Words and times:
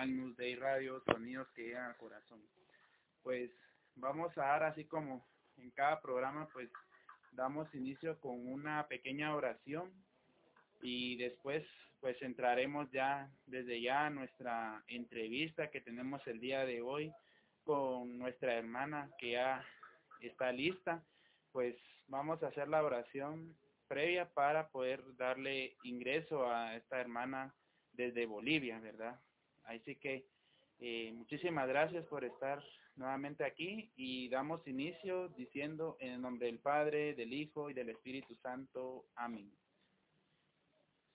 Agnus 0.00 0.34
Dei 0.38 0.56
Radio, 0.56 1.02
sonidos 1.04 1.46
que 1.50 1.62
llegan 1.62 1.90
al 1.90 1.96
corazón. 1.98 2.40
Pues 3.22 3.50
vamos 3.96 4.36
a 4.38 4.46
dar 4.46 4.62
así 4.62 4.86
como 4.86 5.28
en 5.58 5.70
cada 5.72 6.00
programa, 6.00 6.48
pues 6.54 6.70
damos 7.32 7.72
inicio 7.74 8.18
con 8.18 8.50
una 8.50 8.88
pequeña 8.88 9.34
oración 9.34 9.92
y 10.80 11.18
después 11.18 11.66
pues 12.00 12.16
entraremos 12.22 12.90
ya 12.90 13.30
desde 13.44 13.82
ya 13.82 14.06
a 14.06 14.10
nuestra 14.10 14.82
entrevista 14.86 15.68
que 15.70 15.82
tenemos 15.82 16.26
el 16.26 16.40
día 16.40 16.64
de 16.64 16.80
hoy 16.80 17.12
con 17.62 18.16
nuestra 18.16 18.54
hermana 18.54 19.10
que 19.18 19.32
ya 19.32 19.62
está 20.20 20.50
lista, 20.50 21.04
pues 21.52 21.76
vamos 22.06 22.42
a 22.42 22.46
hacer 22.46 22.68
la 22.68 22.82
oración 22.82 23.54
previa 23.86 24.32
para 24.32 24.68
poder 24.68 25.02
darle 25.18 25.76
ingreso 25.82 26.50
a 26.50 26.74
esta 26.74 26.98
hermana 26.98 27.54
desde 27.92 28.24
Bolivia, 28.24 28.80
¿verdad? 28.80 29.20
Así 29.64 29.96
que 29.96 30.26
eh, 30.78 31.12
muchísimas 31.14 31.68
gracias 31.68 32.06
por 32.06 32.24
estar 32.24 32.62
nuevamente 32.96 33.44
aquí 33.44 33.92
y 33.96 34.28
damos 34.28 34.66
inicio 34.66 35.28
diciendo 35.30 35.96
en 36.00 36.12
el 36.12 36.20
nombre 36.20 36.46
del 36.46 36.58
Padre, 36.58 37.14
del 37.14 37.32
Hijo 37.32 37.70
y 37.70 37.74
del 37.74 37.90
Espíritu 37.90 38.34
Santo. 38.36 39.06
Amén. 39.14 39.50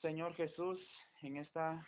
Señor 0.02 0.36
Jesús, 0.36 0.80
en 1.22 1.38
esta 1.38 1.86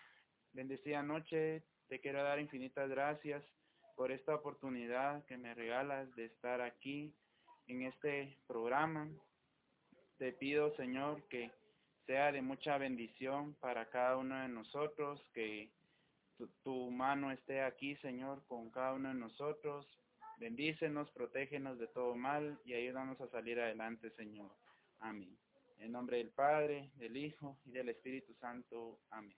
bendecida 0.54 1.04
noche 1.04 1.64
te 1.88 2.00
quiero 2.00 2.24
dar 2.24 2.40
infinitas 2.40 2.90
gracias 2.90 3.44
por 3.96 4.12
esta 4.12 4.36
oportunidad 4.36 5.26
que 5.26 5.38
me 5.38 5.54
regalas 5.54 6.14
de 6.16 6.26
estar 6.26 6.62
aquí 6.62 7.14
en 7.68 7.84
este 7.84 8.38
programa. 8.48 9.10
Te 10.18 10.34
pido, 10.34 10.76
Señor, 10.76 11.28
que 11.30 11.52
sea 12.06 12.32
de 12.32 12.42
mucha 12.42 12.78
bendición 12.78 13.56
para 13.56 13.90
cada 13.90 14.18
uno 14.18 14.40
de 14.42 14.48
nosotros, 14.48 15.22
que 15.34 15.72
tu, 16.64 16.91
mano 16.91 17.32
esté 17.32 17.62
aquí, 17.62 17.96
Señor, 17.98 18.44
con 18.48 18.70
cada 18.72 18.94
uno 18.94 19.09
de 19.09 19.16
nosotros. 19.16 19.88
Bendícenos, 20.40 21.09
protégenos 21.12 21.80
de 21.80 21.88
todo 21.88 22.16
mal 22.16 22.59
y 22.64 22.73
ayúdanos 22.73 23.20
a 23.22 23.30
salir 23.30 23.59
adelante, 23.59 24.12
Señor. 24.12 24.52
Amén. 25.00 25.38
En 25.80 25.92
nombre 25.92 26.17
del 26.17 26.30
Padre, 26.30 26.92
del 26.95 27.17
Hijo 27.17 27.58
y 27.66 27.72
del 27.72 27.89
Espíritu 27.89 28.34
Santo. 28.36 29.00
Amén. 29.09 29.36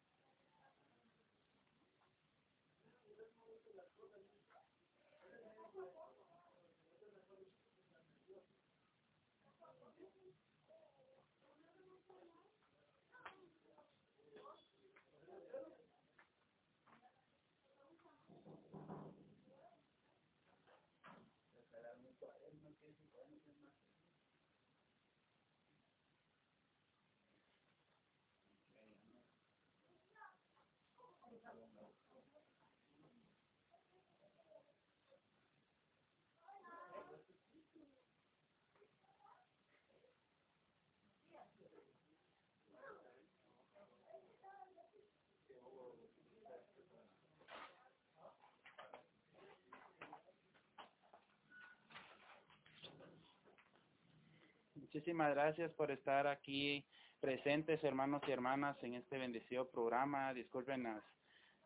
Muchísimas 54.91 55.35
gracias 55.35 55.71
por 55.73 55.91
estar 55.91 56.25
aquí 56.25 56.83
presentes, 57.19 57.83
hermanos 57.83 58.23
y 58.27 58.31
hermanas, 58.31 58.75
en 58.81 58.95
este 58.95 59.19
bendecido 59.19 59.69
programa. 59.69 60.33
Disculpen 60.33 60.81
las 60.81 61.03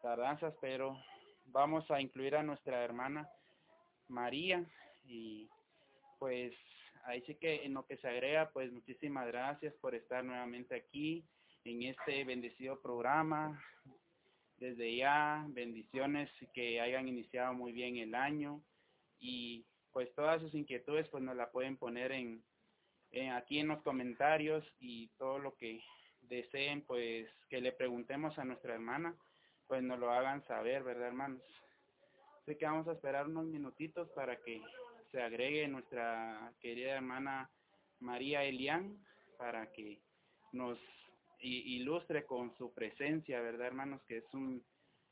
tardanzas, 0.02 0.54
pero 0.60 1.02
vamos 1.46 1.90
a 1.90 2.02
incluir 2.02 2.36
a 2.36 2.44
nuestra 2.44 2.84
hermana 2.84 3.30
María 4.10 4.66
y 5.06 5.48
pues 6.20 6.54
ahí 7.06 7.22
sí 7.22 7.36
que 7.36 7.64
en 7.64 7.76
lo 7.76 7.86
que 7.86 7.96
se 7.96 8.10
agrega, 8.10 8.50
pues 8.52 8.74
muchísimas 8.74 9.26
gracias 9.28 9.74
por 9.76 9.96
estar 9.96 10.26
nuevamente 10.26 10.76
aquí 10.76 11.26
en 11.64 11.84
este 11.84 12.26
bendecido 12.26 12.82
programa. 12.82 13.58
Desde 14.58 14.98
ya, 14.98 15.46
bendiciones 15.48 16.30
que 16.54 16.82
hayan 16.82 17.08
iniciado 17.08 17.54
muy 17.54 17.72
bien 17.72 17.96
el 17.96 18.16
año 18.16 18.62
y 19.18 19.66
pues 19.94 20.14
todas 20.14 20.42
sus 20.42 20.54
inquietudes 20.54 21.08
pues 21.08 21.24
nos 21.24 21.38
la 21.38 21.50
pueden 21.52 21.78
poner 21.78 22.12
en 22.12 22.44
eh, 23.14 23.30
aquí 23.30 23.60
en 23.60 23.68
los 23.68 23.82
comentarios 23.84 24.66
y 24.80 25.08
todo 25.20 25.38
lo 25.38 25.56
que 25.56 25.80
deseen, 26.22 26.82
pues 26.82 27.30
que 27.48 27.62
le 27.62 27.72
preguntemos 27.72 28.38
a 28.40 28.44
nuestra 28.44 28.74
hermana, 28.74 29.16
pues 29.68 29.84
nos 29.84 30.00
lo 30.00 30.12
hagan 30.12 30.44
saber, 30.48 30.84
¿verdad, 30.84 31.10
hermanos? 31.10 31.44
Así 32.42 32.58
que 32.58 32.66
vamos 32.66 32.88
a 32.88 32.94
esperar 32.94 33.28
unos 33.28 33.46
minutitos 33.46 34.10
para 34.16 34.36
que 34.38 34.62
se 35.12 35.22
agregue 35.22 35.68
nuestra 35.68 36.52
querida 36.60 36.96
hermana 36.96 37.52
María 38.00 38.44
Elian 38.44 38.98
para 39.38 39.72
que 39.72 40.02
nos 40.52 40.80
ilustre 41.40 42.26
con 42.26 42.56
su 42.58 42.74
presencia, 42.74 43.42
¿verdad, 43.42 43.68
hermanos? 43.68 44.02
Que 44.08 44.18
es 44.18 44.34
un 44.34 44.66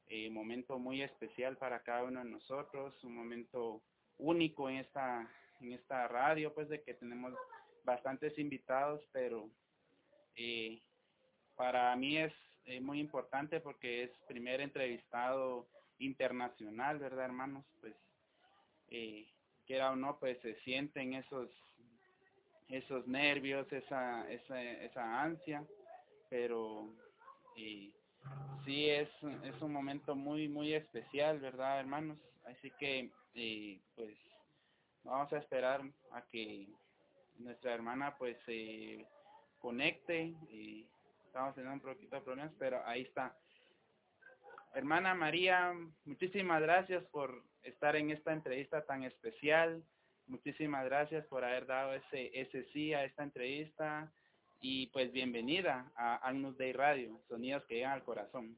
eh, 0.07 0.29
momento 0.31 0.79
muy 0.79 1.03
especial 1.03 1.56
para 1.57 1.83
cada 1.83 2.03
uno 2.03 2.23
de 2.23 2.29
nosotros, 2.31 2.95
un 3.03 3.16
momento 3.16 3.83
único 4.18 4.69
en 4.69 4.78
esta 4.78 5.29
en 5.62 5.73
esta 5.73 6.07
radio, 6.07 6.53
pues 6.53 6.68
de 6.69 6.81
que 6.81 6.95
tenemos 6.95 7.33
bastantes 7.84 8.38
invitados, 8.38 9.02
pero 9.12 9.50
eh, 10.36 10.81
para 11.56 11.96
mí 11.96 12.18
es 12.18 12.34
muy 12.81 13.00
importante 13.00 13.59
porque 13.59 14.03
es 14.03 14.12
primer 14.28 14.62
entrevistado 14.62 15.68
internacional, 16.00 17.00
¿verdad, 17.00 17.25
hermanos? 17.25 17.66
Pues, 17.80 17.96
eh, 18.90 19.28
quiera 19.66 19.92
o 19.92 19.96
no, 19.96 20.19
pues 20.19 20.40
se 20.42 20.56
sienten 20.62 21.14
esos 21.14 21.50
esos 22.72 23.06
nervios, 23.06 23.72
esa, 23.72 24.30
esa, 24.31 24.62
esa 24.62 25.22
ansia, 25.22 25.66
pero 26.30 26.88
eh, 27.58 27.92
sí 28.66 28.90
es, 28.90 29.09
es 29.44 29.62
un 29.62 29.74
momento 29.74 30.16
muy, 30.16 30.48
muy 30.48 30.74
especial, 30.74 31.40
¿verdad, 31.40 31.81
hermanos? 31.81 32.18
Así 32.46 32.72
que, 32.80 33.12
eh, 33.36 33.80
pues, 33.96 34.18
vamos 35.03 35.31
a 35.34 35.38
esperar 35.38 35.81
a 36.12 36.22
que 36.31 36.68
nuestra 37.44 37.74
hermana 37.74 38.16
pues 38.18 38.38
se 38.46 39.06
conecte 39.59 40.34
y 40.50 40.88
estamos 41.25 41.56
teniendo 41.56 41.75
un 41.75 41.94
poquito 41.94 42.16
de 42.16 42.22
problemas, 42.22 42.53
pero 42.57 42.81
ahí 42.85 43.02
está. 43.03 43.35
Hermana 44.74 45.13
María, 45.13 45.74
muchísimas 46.06 46.62
gracias 46.62 47.03
por 47.06 47.44
estar 47.63 47.96
en 47.96 48.12
esta 48.12 48.34
entrevista 48.34 48.85
tan 48.85 49.03
especial. 49.03 49.84
Muchísimas 50.28 50.85
gracias 50.85 51.25
por 51.28 51.44
haber 51.44 51.66
dado 51.66 51.94
ese, 51.94 52.31
ese 52.34 52.63
sí 52.72 52.94
a 52.94 53.03
esta 53.03 53.24
entrevista 53.24 54.12
y 54.62 54.88
pues 54.88 55.12
bienvenida 55.12 55.91
a 55.96 56.16
Agnus 56.28 56.57
Day 56.57 56.72
Radio, 56.72 57.19
sonidos 57.28 57.66
que 57.66 57.75
llegan 57.75 57.94
al 57.94 58.03
corazón. 58.03 58.57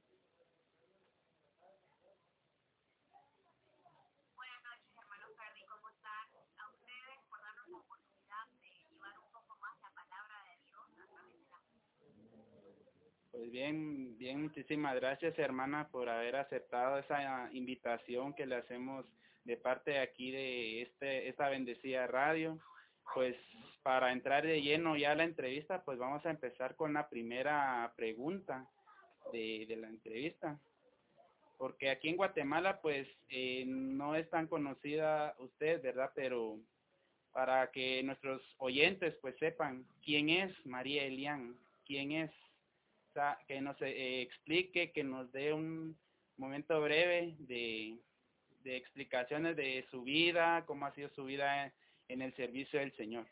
Pues 13.34 13.50
bien, 13.50 14.16
bien, 14.20 14.44
muchísimas 14.44 14.94
gracias 14.94 15.38
hermana 15.40 15.88
por 15.92 16.08
haber 16.08 16.36
aceptado 16.36 17.00
esa 17.00 17.50
invitación 17.52 18.36
que 18.36 18.46
le 18.46 18.58
hacemos 18.58 19.08
de 19.44 19.58
parte 19.58 19.90
de 19.90 20.00
aquí 20.02 20.30
de 20.30 20.84
este 20.84 21.30
esta 21.30 21.50
bendecida 21.50 22.06
radio. 22.06 22.60
Pues 23.16 23.36
para 23.82 24.12
entrar 24.12 24.46
de 24.46 24.62
lleno 24.62 24.96
ya 24.98 25.16
la 25.16 25.24
entrevista, 25.24 25.84
pues 25.84 25.98
vamos 25.98 26.24
a 26.28 26.30
empezar 26.30 26.76
con 26.76 26.94
la 26.94 27.10
primera 27.10 27.92
pregunta 27.96 28.70
de, 29.32 29.66
de 29.68 29.78
la 29.78 29.88
entrevista. 29.88 30.60
Porque 31.58 31.90
aquí 31.90 32.10
en 32.10 32.18
Guatemala, 32.18 32.82
pues 32.82 33.08
eh, 33.30 33.64
no 33.66 34.16
es 34.16 34.30
tan 34.30 34.46
conocida 34.46 35.34
usted, 35.40 35.82
¿verdad? 35.82 36.12
Pero 36.14 36.60
para 37.32 37.72
que 37.72 38.04
nuestros 38.04 38.44
oyentes 38.60 39.16
pues 39.22 39.36
sepan 39.40 39.88
quién 40.04 40.30
es 40.30 40.54
María 40.68 41.04
Elian, 41.04 41.58
quién 41.88 42.12
es 42.12 42.32
que 43.48 43.62
nos 43.62 43.82
eh, 43.82 44.22
explique, 44.22 44.92
que 44.92 45.04
nos 45.04 45.32
dé 45.32 45.54
un 45.54 45.98
momento 46.38 46.82
breve 46.82 47.36
de, 47.40 48.00
de 48.64 48.78
explicaciones 48.78 49.56
de 49.56 49.86
su 49.92 50.04
vida, 50.04 50.66
cómo 50.66 50.86
ha 50.86 50.94
sido 50.94 51.10
su 51.10 51.26
vida 51.26 51.74
en 52.08 52.22
el 52.22 52.34
servicio 52.36 52.80
del 52.80 52.96
Señor. 52.96 53.28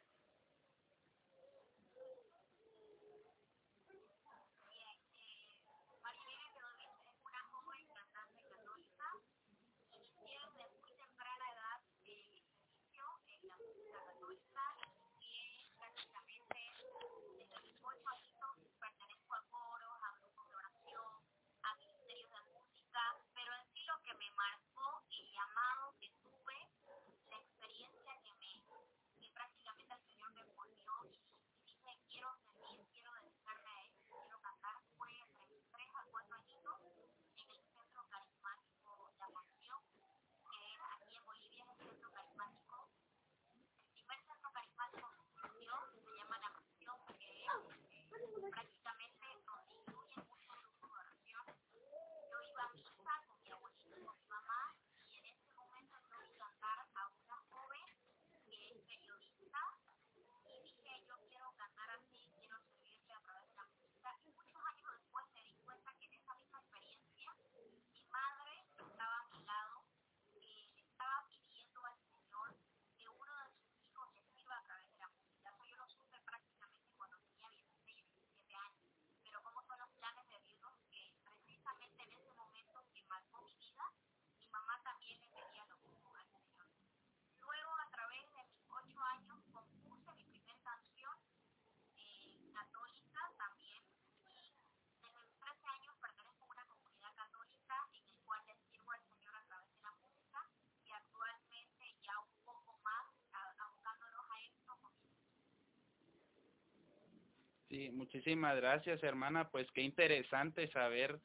Sí, 107.71 107.89
muchísimas 107.89 108.57
gracias, 108.57 109.01
hermana. 109.01 109.49
Pues 109.49 109.65
qué 109.71 109.81
interesante 109.81 110.67
saber 110.73 111.17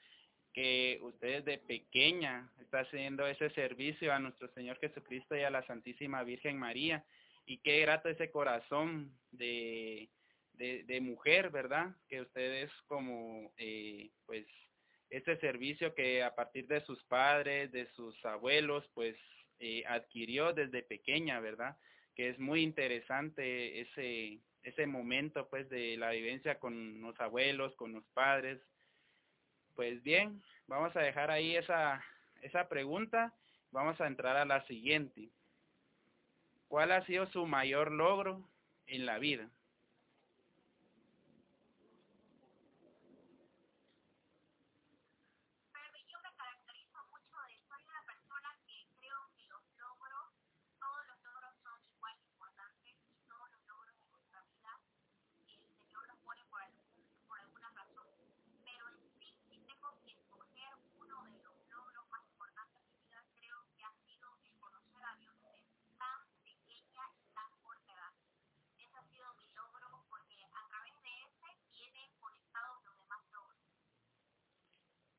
que 0.55 1.01
usted 1.03 1.43
de 1.43 1.59
pequeña 1.59 2.49
está 2.61 2.81
haciendo 2.81 3.27
ese 3.27 3.51
servicio 3.51 4.13
a 4.13 4.21
nuestro 4.21 4.49
Señor 4.55 4.79
Jesucristo 4.79 5.37
y 5.37 5.43
a 5.43 5.51
la 5.51 5.67
Santísima 5.67 6.23
Virgen 6.23 6.57
María. 6.57 7.05
Y 7.47 7.59
qué 7.59 7.81
grato 7.81 8.09
ese 8.09 8.31
corazón 8.31 9.11
de, 9.33 10.09
de, 10.53 11.01
mujer, 11.01 11.51
¿verdad? 11.51 11.97
Que 12.09 12.21
usted 12.21 12.63
es 12.63 12.71
como, 12.87 13.53
eh, 13.57 14.11
pues, 14.25 14.47
ese 15.11 15.37
servicio 15.39 15.97
que 15.97 16.23
a 16.23 16.37
partir 16.37 16.69
de 16.69 16.81
sus 16.83 17.03
padres, 17.07 17.73
de 17.73 17.89
sus 17.97 18.25
abuelos, 18.25 18.89
pues, 18.95 19.17
eh, 19.59 19.83
adquirió 19.89 20.53
desde 20.53 20.85
pequeña, 20.85 21.41
¿verdad? 21.41 21.77
Que 22.15 22.29
es 22.29 22.39
muy 22.39 22.63
interesante 22.63 23.81
ese, 23.81 24.39
ese 24.67 24.85
momento 24.85 25.49
pues 25.49 25.71
de 25.71 25.97
la 25.97 26.11
vivencia 26.11 26.59
con 26.59 27.01
los 27.01 27.19
abuelos, 27.21 27.75
con 27.77 27.93
los 27.93 28.05
padres. 28.09 28.61
Pues 29.77 30.03
bien, 30.03 30.43
vamos 30.67 30.95
a 30.97 31.01
dejar 31.01 31.31
ahí 31.31 31.57
esa, 31.57 32.05
esa 32.43 32.69
pregunta. 32.69 33.33
Vamos 33.71 34.01
a 34.01 34.09
entrar 34.09 34.37
a 34.37 34.45
la 34.45 34.67
siguiente. 34.67 35.31
¿Cuál 36.67 36.91
ha 36.91 37.07
sido 37.07 37.27
su 37.29 37.47
mayor 37.47 37.93
logro 37.93 38.43
en 38.89 39.07
la 39.07 39.19
vida? 39.19 39.49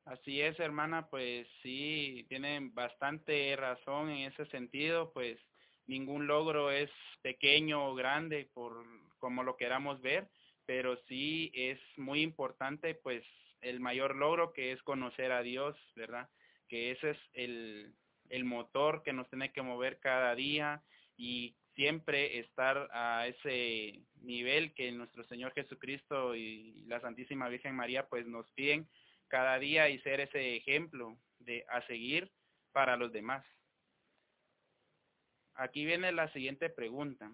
Así 0.08 0.40
es, 0.40 0.58
hermana, 0.58 1.06
pues 1.10 1.46
sí, 1.62 2.24
tienen 2.30 2.74
bastante 2.74 3.54
razón 3.56 4.08
en 4.08 4.32
ese 4.32 4.46
sentido, 4.46 5.12
pues 5.12 5.38
ningún 5.86 6.26
logro 6.26 6.70
es 6.70 6.88
pequeño 7.20 7.90
o 7.90 7.94
grande 7.94 8.48
por 8.54 8.86
como 9.18 9.42
lo 9.42 9.58
queramos 9.58 10.00
ver, 10.00 10.26
pero 10.64 10.96
sí 11.08 11.50
es 11.52 11.78
muy 11.98 12.22
importante 12.22 12.94
pues 12.94 13.22
el 13.60 13.80
mayor 13.80 14.16
logro 14.16 14.54
que 14.54 14.72
es 14.72 14.82
conocer 14.82 15.30
a 15.30 15.42
Dios, 15.42 15.76
¿verdad? 15.94 16.30
Que 16.70 16.92
ese 16.92 17.10
es 17.10 17.18
el, 17.34 17.92
el 18.30 18.44
motor 18.46 19.02
que 19.02 19.12
nos 19.12 19.28
tiene 19.28 19.52
que 19.52 19.60
mover 19.60 19.98
cada 19.98 20.34
día 20.34 20.82
y 21.18 21.54
siempre 21.74 22.38
estar 22.38 22.88
a 22.92 23.26
ese 23.26 24.00
nivel 24.22 24.72
que 24.72 24.90
nuestro 24.90 25.22
Señor 25.24 25.52
Jesucristo 25.52 26.34
y 26.34 26.82
la 26.86 26.98
Santísima 27.02 27.50
Virgen 27.50 27.76
María 27.76 28.06
pues 28.06 28.26
nos 28.26 28.50
piden 28.52 28.88
cada 29.28 29.58
día 29.58 29.88
y 29.88 29.98
ser 30.00 30.20
ese 30.20 30.56
ejemplo 30.56 31.16
de 31.38 31.64
a 31.68 31.86
seguir 31.86 32.30
para 32.72 32.96
los 32.96 33.12
demás. 33.12 33.44
Aquí 35.54 35.84
viene 35.84 36.12
la 36.12 36.32
siguiente 36.32 36.70
pregunta. 36.70 37.30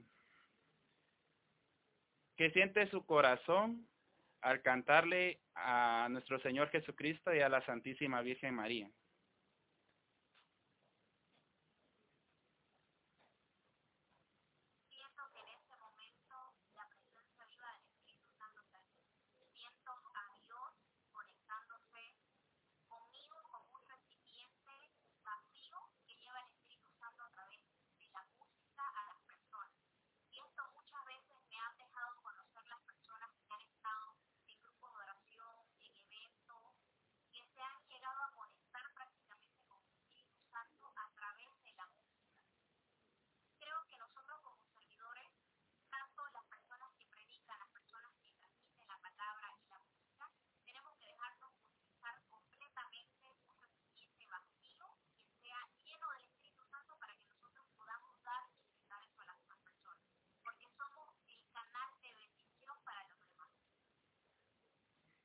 ¿Qué 2.36 2.50
siente 2.50 2.88
su 2.90 3.04
corazón 3.04 3.88
al 4.40 4.62
cantarle 4.62 5.40
a 5.54 6.08
nuestro 6.10 6.40
Señor 6.40 6.70
Jesucristo 6.70 7.34
y 7.34 7.40
a 7.40 7.48
la 7.48 7.64
Santísima 7.64 8.22
Virgen 8.22 8.54
María? 8.54 8.90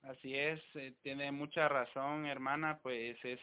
Así 0.01 0.33
es, 0.33 0.61
eh, 0.75 0.93
tiene 1.01 1.31
mucha 1.31 1.67
razón, 1.67 2.25
hermana, 2.25 2.79
pues 2.81 3.17
es, 3.23 3.39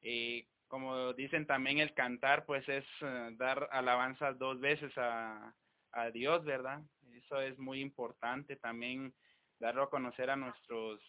eh, 0.00 0.46
como 0.66 1.12
dicen 1.12 1.46
también 1.46 1.78
el 1.78 1.92
cantar, 1.92 2.46
pues 2.46 2.66
es 2.68 2.84
eh, 3.02 3.30
dar 3.36 3.68
alabanzas 3.72 4.38
dos 4.38 4.58
veces 4.58 4.90
a, 4.96 5.54
a 5.92 6.10
Dios, 6.10 6.44
¿verdad? 6.44 6.80
Eso 7.14 7.40
es 7.42 7.58
muy 7.58 7.80
importante 7.80 8.56
también 8.56 9.14
darlo 9.58 9.82
a 9.82 9.90
conocer 9.90 10.30
a 10.30 10.36
nuestros 10.36 11.00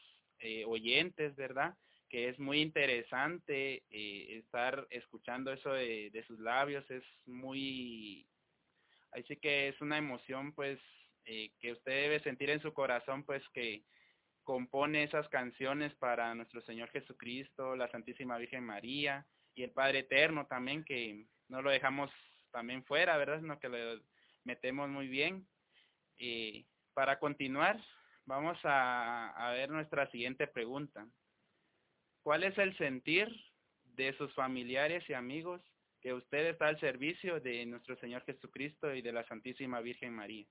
oyentes, 0.68 1.34
¿verdad? 1.38 1.74
Que 2.10 2.28
es 2.28 2.38
muy 2.38 2.60
interesante 2.60 3.86
estar 3.90 4.86
escuchando 4.90 5.54
eso 5.54 5.72
de, 5.72 6.10
de 6.12 6.24
sus 6.26 6.38
labios, 6.40 6.84
es 6.92 7.04
muy, 7.26 8.28
así 9.14 9.38
que 9.38 9.70
es 9.70 9.80
una 9.80 9.98
emoción, 9.98 10.54
pues, 10.54 10.82
que 11.24 11.72
usted 11.72 11.92
debe 11.94 12.20
sentir 12.20 12.50
en 12.50 12.62
su 12.62 12.74
corazón, 12.74 13.24
pues, 13.24 13.42
que 13.54 13.86
compone 14.44 15.04
esas 15.04 15.28
canciones 15.30 15.94
para 15.96 16.34
nuestro 16.36 16.62
Señor 16.62 16.90
Jesucristo, 16.92 17.76
la 17.76 17.90
Santísima 17.90 18.38
Virgen 18.38 18.64
María 18.64 19.26
y 19.56 19.64
el 19.64 19.72
Padre 19.72 20.00
Eterno 20.00 20.48
también, 20.48 20.84
que 20.84 21.26
no 21.48 21.62
lo 21.62 21.72
dejamos 21.72 22.12
también 22.52 22.84
fuera, 22.86 23.18
¿verdad? 23.18 23.40
Sino 23.40 23.60
que 23.60 23.70
lo 23.70 24.02
metemos 24.44 24.90
muy 24.90 25.08
bien. 25.08 25.48
Y 26.18 26.66
para 26.94 27.20
continuar, 27.20 27.80
vamos 28.26 28.58
a, 28.64 29.30
a 29.30 29.52
ver 29.54 29.70
nuestra 29.70 30.10
siguiente 30.12 30.48
pregunta. 30.48 31.08
¿Cuál 32.22 32.44
es 32.44 32.58
el 32.58 32.78
sentir 32.78 33.28
de 33.84 34.14
sus 34.18 34.34
familiares 34.34 35.04
y 35.10 35.14
amigos 35.14 35.62
que 36.02 36.14
usted 36.14 36.48
está 36.48 36.68
al 36.68 36.80
servicio 36.80 37.40
de 37.40 37.66
nuestro 37.66 37.98
Señor 37.98 38.24
Jesucristo 38.26 38.94
y 38.94 39.02
de 39.02 39.14
la 39.14 39.26
Santísima 39.28 39.82
Virgen 39.82 40.14
María? 40.14 40.48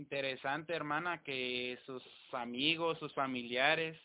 Interesante, 0.00 0.72
hermana, 0.72 1.22
que 1.22 1.78
sus 1.84 2.02
amigos, 2.32 2.98
sus 2.98 3.12
familiares, 3.12 3.98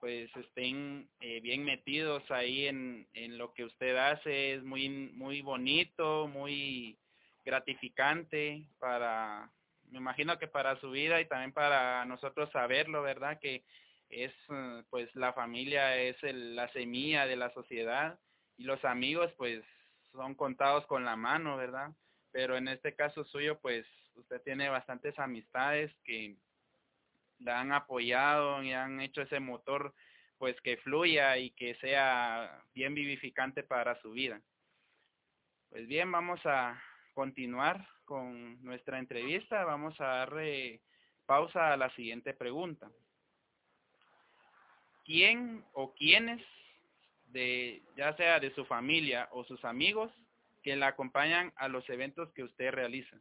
pues 0.00 0.34
estén 0.36 1.08
eh, 1.20 1.40
bien 1.40 1.64
metidos 1.64 2.22
ahí 2.30 2.66
en, 2.66 3.06
en 3.12 3.36
lo 3.36 3.52
que 3.52 3.64
usted 3.64 3.94
hace. 3.96 4.54
Es 4.54 4.64
muy, 4.64 4.88
muy 4.88 5.42
bonito, 5.42 6.26
muy 6.28 6.98
gratificante 7.44 8.64
para, 8.78 9.50
me 9.90 9.98
imagino 9.98 10.38
que 10.38 10.46
para 10.46 10.80
su 10.80 10.90
vida 10.90 11.20
y 11.20 11.26
también 11.26 11.52
para 11.52 12.04
nosotros 12.06 12.50
saberlo, 12.50 13.02
¿verdad? 13.02 13.38
Que 13.38 13.64
es, 14.08 14.32
eh, 14.50 14.82
pues 14.88 15.14
la 15.14 15.34
familia 15.34 15.98
es 15.98 16.16
el, 16.22 16.56
la 16.56 16.72
semilla 16.72 17.26
de 17.26 17.36
la 17.36 17.52
sociedad 17.52 18.18
y 18.56 18.64
los 18.64 18.82
amigos, 18.84 19.30
pues 19.36 19.62
son 20.12 20.34
contados 20.34 20.86
con 20.86 21.04
la 21.04 21.16
mano, 21.16 21.58
¿verdad? 21.58 21.90
Pero 22.32 22.56
en 22.56 22.68
este 22.68 22.94
caso 22.94 23.24
suyo, 23.24 23.58
pues 23.60 23.84
usted 24.16 24.40
tiene 24.42 24.68
bastantes 24.68 25.18
amistades 25.18 25.92
que 26.04 26.36
la 27.40 27.60
han 27.60 27.72
apoyado 27.72 28.62
y 28.62 28.72
han 28.72 29.00
hecho 29.00 29.22
ese 29.22 29.40
motor 29.40 29.94
pues 30.38 30.60
que 30.62 30.76
fluya 30.78 31.38
y 31.38 31.50
que 31.50 31.74
sea 31.76 32.62
bien 32.74 32.94
vivificante 32.94 33.62
para 33.62 34.00
su 34.00 34.12
vida. 34.12 34.40
Pues 35.70 35.86
bien, 35.86 36.10
vamos 36.10 36.40
a 36.44 36.80
continuar 37.14 37.88
con 38.04 38.62
nuestra 38.62 38.98
entrevista. 38.98 39.64
Vamos 39.64 40.00
a 40.00 40.06
darle 40.06 40.80
pausa 41.26 41.72
a 41.72 41.76
la 41.76 41.90
siguiente 41.90 42.34
pregunta. 42.34 42.90
¿Quién 45.04 45.64
o 45.72 45.94
quiénes 45.94 46.42
de 47.26 47.82
ya 47.96 48.16
sea 48.16 48.40
de 48.40 48.54
su 48.54 48.64
familia 48.64 49.28
o 49.32 49.44
sus 49.44 49.64
amigos 49.64 50.12
que 50.62 50.76
la 50.76 50.88
acompañan 50.88 51.52
a 51.56 51.68
los 51.68 51.88
eventos 51.90 52.32
que 52.32 52.44
usted 52.44 52.70
realiza? 52.70 53.16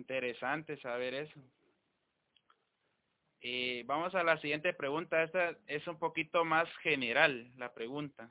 Interesante 0.00 0.80
saber 0.80 1.12
eso. 1.12 1.38
Eh, 3.42 3.82
vamos 3.84 4.14
a 4.14 4.22
la 4.22 4.40
siguiente 4.40 4.72
pregunta. 4.72 5.22
Esta 5.22 5.58
es 5.66 5.86
un 5.86 5.98
poquito 5.98 6.42
más 6.46 6.66
general, 6.78 7.52
la 7.58 7.74
pregunta. 7.74 8.30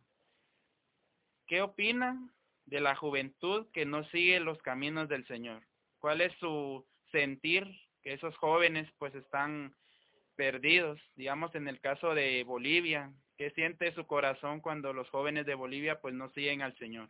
¿Qué 1.45 1.61
opina 1.61 2.17
de 2.65 2.79
la 2.79 2.95
juventud 2.95 3.67
que 3.71 3.85
no 3.85 4.03
sigue 4.05 4.39
los 4.39 4.57
caminos 4.63 5.09
del 5.09 5.27
Señor? 5.27 5.61
¿Cuál 5.99 6.21
es 6.21 6.33
su 6.39 6.87
sentir 7.11 7.67
que 8.01 8.13
esos 8.13 8.35
jóvenes 8.37 8.91
pues 8.97 9.13
están 9.13 9.75
perdidos? 10.35 10.99
Digamos 11.15 11.53
en 11.53 11.67
el 11.67 11.79
caso 11.79 12.15
de 12.15 12.43
Bolivia, 12.45 13.13
¿qué 13.37 13.51
siente 13.51 13.93
su 13.93 14.07
corazón 14.07 14.59
cuando 14.59 14.91
los 14.91 15.07
jóvenes 15.11 15.45
de 15.45 15.53
Bolivia 15.53 16.01
pues 16.01 16.15
no 16.15 16.31
siguen 16.31 16.63
al 16.63 16.75
Señor? 16.79 17.09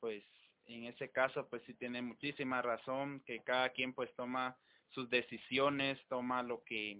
pues 0.00 0.22
en 0.66 0.84
ese 0.84 1.10
caso 1.10 1.48
pues 1.48 1.62
sí 1.66 1.74
tiene 1.74 2.02
muchísima 2.02 2.62
razón 2.62 3.22
que 3.26 3.42
cada 3.42 3.70
quien 3.70 3.92
pues 3.92 4.14
toma 4.16 4.56
sus 4.90 5.08
decisiones, 5.10 5.98
toma 6.08 6.42
lo 6.42 6.62
que, 6.64 6.98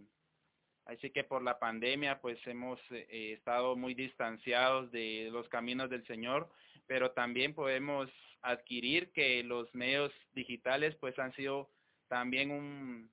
así 0.84 1.10
que 1.10 1.24
por 1.24 1.42
la 1.42 1.58
pandemia 1.58 2.20
pues 2.20 2.38
hemos 2.46 2.80
eh, 2.90 3.34
estado 3.36 3.76
muy 3.76 3.94
distanciados 3.94 4.90
de 4.92 5.28
los 5.32 5.48
caminos 5.48 5.90
del 5.90 6.06
Señor, 6.06 6.48
pero 6.86 7.12
también 7.12 7.54
podemos 7.54 8.10
adquirir 8.42 9.10
que 9.12 9.42
los 9.42 9.74
medios 9.74 10.12
digitales 10.32 10.94
pues 10.96 11.18
han 11.18 11.32
sido 11.34 11.70
también 12.08 12.50
un, 12.50 13.10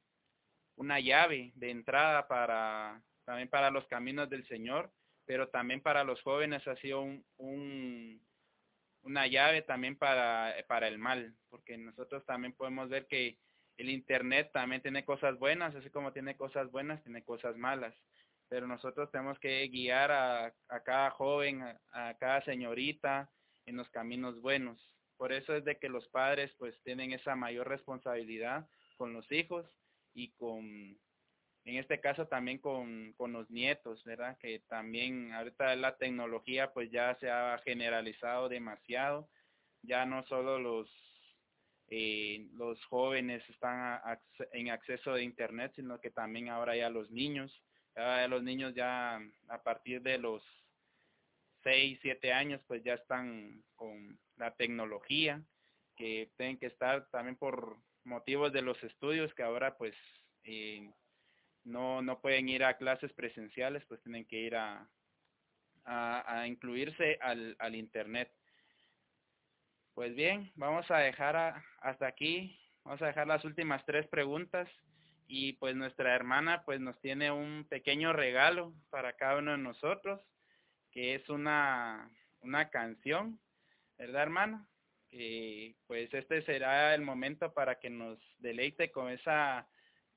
una 0.76 1.00
llave 1.00 1.52
de 1.56 1.72
entrada 1.72 2.28
para 2.28 3.02
también 3.26 3.50
para 3.50 3.72
los 3.72 3.86
caminos 3.88 4.30
del 4.30 4.46
Señor, 4.48 4.92
pero 5.26 5.48
también 5.48 5.82
para 5.82 6.04
los 6.04 6.22
jóvenes 6.22 6.68
ha 6.68 6.76
sido 6.78 7.02
un, 7.02 7.26
un 7.38 8.22
una 9.04 9.28
llave 9.28 9.62
también 9.62 9.98
para, 9.98 10.56
para 10.68 10.88
el 10.88 10.98
mal, 10.98 11.36
porque 11.50 11.78
nosotros 11.78 12.26
también 12.26 12.54
podemos 12.54 12.90
ver 12.90 13.08
que 13.08 13.38
el 13.78 13.90
Internet 13.90 14.52
también 14.54 14.82
tiene 14.82 15.06
cosas 15.06 15.38
buenas, 15.38 15.76
así 15.76 15.90
como 15.90 16.14
tiene 16.14 16.36
cosas 16.36 16.72
buenas, 16.72 17.04
tiene 17.04 17.24
cosas 17.24 17.58
malas, 17.58 17.94
pero 18.50 18.68
nosotros 18.68 19.12
tenemos 19.12 19.40
que 19.40 19.68
guiar 19.68 20.12
a, 20.12 20.54
a 20.70 20.80
cada 20.84 21.12
joven, 21.12 21.64
a 21.92 22.16
cada 22.20 22.44
señorita 22.46 23.30
en 23.66 23.78
los 23.78 23.90
caminos 23.90 24.40
buenos. 24.42 24.80
Por 25.18 25.32
eso 25.32 25.56
es 25.56 25.64
de 25.64 25.78
que 25.78 25.90
los 25.90 26.08
padres 26.10 26.52
pues 26.58 26.80
tienen 26.84 27.14
esa 27.14 27.36
mayor 27.36 27.68
responsabilidad 27.68 28.68
con 28.98 29.14
los 29.14 29.30
hijos 29.32 29.66
y 30.14 30.32
con, 30.34 30.98
en 31.66 31.78
este 31.78 32.00
caso 32.00 32.28
también 32.28 32.58
con, 32.58 33.14
con 33.14 33.32
los 33.32 33.50
nietos, 33.50 34.04
¿verdad? 34.04 34.38
Que 34.38 34.60
también 34.68 35.32
ahorita 35.34 35.76
la 35.76 35.98
tecnología 35.98 36.74
pues 36.74 36.92
ya 36.92 37.16
se 37.20 37.30
ha 37.30 37.58
generalizado 37.64 38.50
demasiado, 38.50 39.30
ya 39.82 40.06
no 40.06 40.26
solo 40.28 40.60
los 40.60 40.90
eh, 41.90 42.48
los 42.54 42.84
jóvenes 42.86 43.48
están 43.50 44.02
en 44.54 44.70
acceso 44.70 45.14
de 45.14 45.24
internet, 45.24 45.74
sino 45.76 46.00
que 46.00 46.10
también 46.10 46.50
ahora 46.50 46.76
ya 46.76 46.90
los 46.90 47.12
niños, 47.12 47.62
ya 47.96 48.28
los 48.28 48.42
niños 48.42 48.74
ya 48.74 49.22
a 49.48 49.64
partir 49.64 50.02
de 50.02 50.18
los 50.18 50.44
6, 51.64 52.00
7 52.02 52.34
años 52.34 52.62
pues 52.68 52.84
ya 52.84 52.96
están 52.96 53.64
con 53.76 54.18
la 54.38 54.56
tecnología, 54.56 55.42
que 55.96 56.32
tienen 56.36 56.58
que 56.58 56.66
estar 56.68 57.08
también 57.10 57.36
por 57.36 57.78
motivos 58.04 58.52
de 58.52 58.64
los 58.64 58.82
estudios 58.84 59.34
que 59.34 59.44
ahora 59.44 59.78
pues 59.78 59.94
eh, 60.44 60.90
no, 61.64 62.02
no 62.02 62.20
pueden 62.22 62.50
ir 62.50 62.64
a 62.64 62.78
clases 62.78 63.12
presenciales, 63.14 63.84
pues 63.88 64.02
tienen 64.02 64.26
que 64.26 64.38
ir 64.38 64.56
a, 64.56 64.88
a, 65.86 66.48
incluirse 66.48 67.18
al, 67.22 67.56
al 67.60 67.76
internet. 67.76 68.32
Pues 69.94 70.16
bien, 70.16 70.52
vamos 70.56 70.90
a 70.90 70.98
dejar 70.98 71.64
hasta 71.82 72.08
aquí, 72.08 72.60
vamos 72.84 73.02
a 73.02 73.08
dejar 73.08 73.28
las 73.28 73.46
últimas 73.46 73.86
tres 73.86 74.08
preguntas 74.08 74.68
y 75.28 75.54
pues 75.54 75.76
nuestra 75.76 76.16
hermana 76.16 76.64
pues 76.66 76.80
nos 76.80 77.00
tiene 77.00 77.32
un 77.32 77.66
pequeño 77.70 78.12
regalo 78.14 78.74
para 78.90 79.14
cada 79.14 79.38
uno 79.38 79.52
de 79.52 79.58
nosotros 79.58 80.20
que 80.94 81.16
es 81.16 81.28
una, 81.28 82.10
una 82.42 82.70
canción, 82.70 83.40
¿verdad, 83.98 84.24
hermano? 84.24 84.68
Que 85.10 85.76
pues 85.88 86.14
este 86.14 86.44
será 86.44 86.94
el 86.94 87.02
momento 87.02 87.52
para 87.54 87.80
que 87.80 87.90
nos 87.90 88.20
deleite 88.38 88.92
con 88.92 89.10
esa 89.10 89.68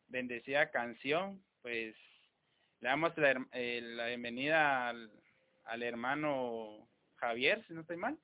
bendecida 0.08 0.70
canción. 0.70 1.42
Pues 1.62 1.94
le 2.80 2.88
damos 2.88 3.16
la, 3.16 3.46
eh, 3.52 3.80
la 3.82 4.06
bienvenida 4.06 4.88
al, 4.88 5.10
al 5.64 5.82
hermano 5.82 6.88
Javier, 7.16 7.64
si 7.66 7.74
no 7.74 7.80
estoy 7.80 7.96
mal. 7.96 8.18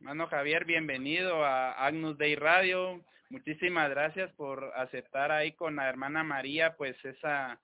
Hermano 0.00 0.28
Javier, 0.28 0.64
bienvenido 0.64 1.44
a 1.44 1.72
Agnus 1.72 2.16
Dei 2.18 2.36
Radio. 2.36 3.04
Muchísimas 3.30 3.90
gracias 3.90 4.32
por 4.34 4.72
aceptar 4.76 5.32
ahí 5.32 5.52
con 5.52 5.76
la 5.76 5.88
hermana 5.88 6.22
María 6.22 6.76
pues 6.76 6.96
esa 7.04 7.60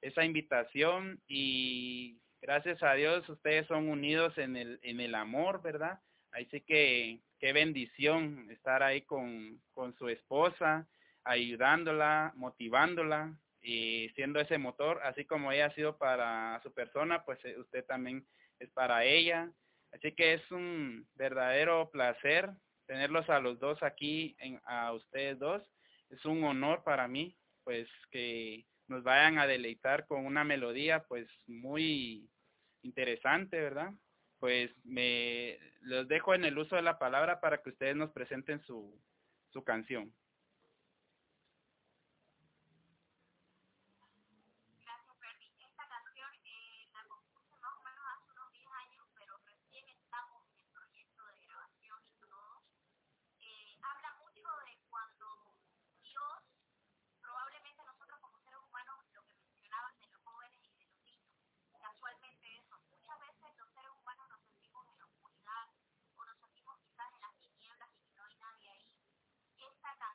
esa 0.00 0.24
invitación 0.24 1.20
y 1.28 2.18
gracias 2.40 2.82
a 2.82 2.94
Dios 2.94 3.28
ustedes 3.28 3.66
son 3.66 3.88
unidos 3.88 4.36
en 4.38 4.56
el 4.56 4.80
en 4.82 5.00
el 5.00 5.14
amor, 5.14 5.60
¿verdad? 5.60 6.00
Así 6.30 6.60
que 6.62 7.20
qué 7.42 7.52
bendición 7.52 8.48
estar 8.50 8.82
ahí 8.82 9.02
con 9.02 9.60
con 9.74 9.94
su 9.98 10.08
esposa, 10.08 10.88
ayudándola, 11.24 12.32
motivándola 12.36 13.36
y 13.60 14.08
siendo 14.14 14.40
ese 14.40 14.56
motor, 14.56 15.00
así 15.04 15.26
como 15.26 15.52
ella 15.52 15.66
ha 15.66 15.74
sido 15.74 15.98
para 15.98 16.58
su 16.62 16.72
persona, 16.72 17.22
pues 17.26 17.38
eh, 17.44 17.58
usted 17.58 17.84
también 17.84 18.26
es 18.58 18.70
para 18.70 19.04
ella 19.04 19.52
Así 19.92 20.12
que 20.12 20.34
es 20.34 20.50
un 20.50 21.06
verdadero 21.14 21.90
placer 21.90 22.50
tenerlos 22.86 23.28
a 23.28 23.40
los 23.40 23.58
dos 23.60 23.82
aquí, 23.82 24.34
en, 24.38 24.60
a 24.64 24.92
ustedes 24.92 25.38
dos. 25.38 25.62
Es 26.10 26.24
un 26.24 26.42
honor 26.44 26.82
para 26.82 27.08
mí, 27.08 27.36
pues 27.64 27.88
que 28.10 28.66
nos 28.88 29.02
vayan 29.02 29.38
a 29.38 29.46
deleitar 29.46 30.06
con 30.06 30.26
una 30.26 30.44
melodía, 30.44 31.04
pues 31.08 31.28
muy 31.46 32.28
interesante, 32.82 33.60
¿verdad? 33.60 33.92
Pues 34.42 34.72
me 34.82 35.56
los 35.82 36.08
dejo 36.08 36.34
en 36.34 36.44
el 36.44 36.58
uso 36.58 36.74
de 36.74 36.82
la 36.82 36.98
palabra 36.98 37.40
para 37.40 37.62
que 37.62 37.70
ustedes 37.70 37.94
nos 37.94 38.10
presenten 38.10 38.58
su, 38.58 39.00
su 39.50 39.62
canción. 39.62 40.12
Esta 69.90 70.11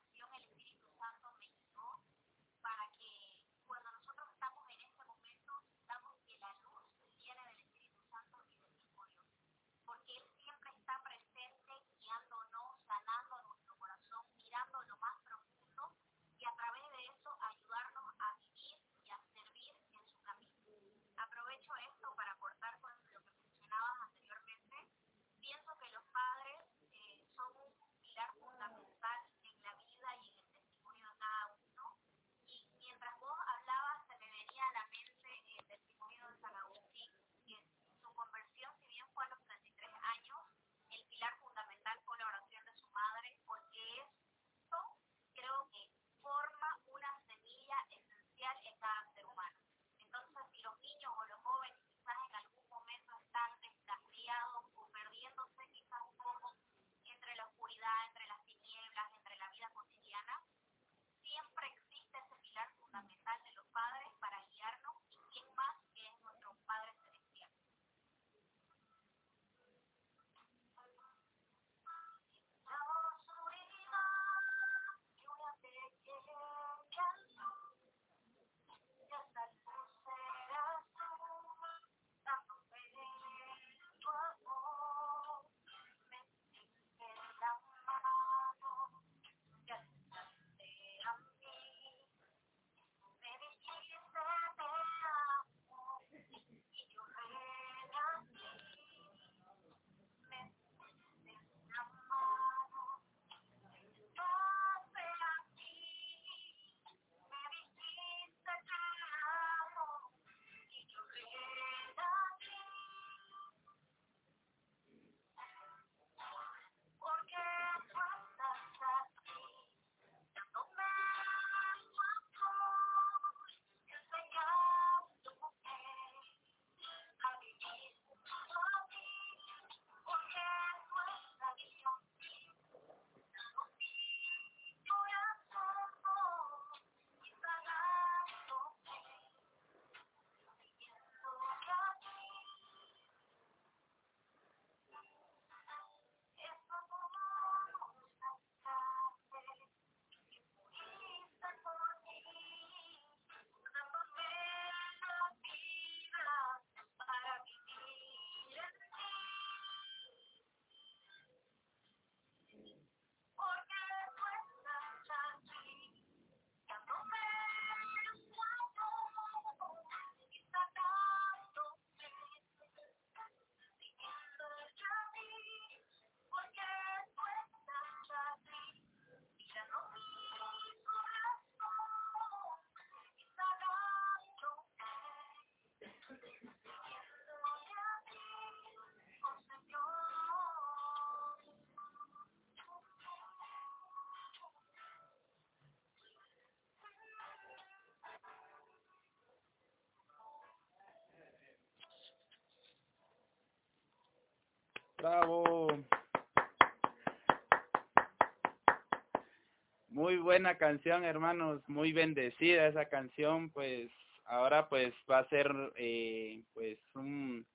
Muy 209.89 210.17
buena 210.17 210.57
canción, 210.57 211.03
hermanos, 211.03 211.61
muy 211.67 211.91
bendecida 211.91 212.67
esa 212.67 212.85
canción, 212.85 213.49
pues 213.49 213.89
ahora 214.25 214.69
pues 214.69 214.93
va 215.09 215.19
a 215.19 215.29
ser 215.29 215.51
eh, 215.75 216.43
pues 216.53 216.77
un 216.93 217.45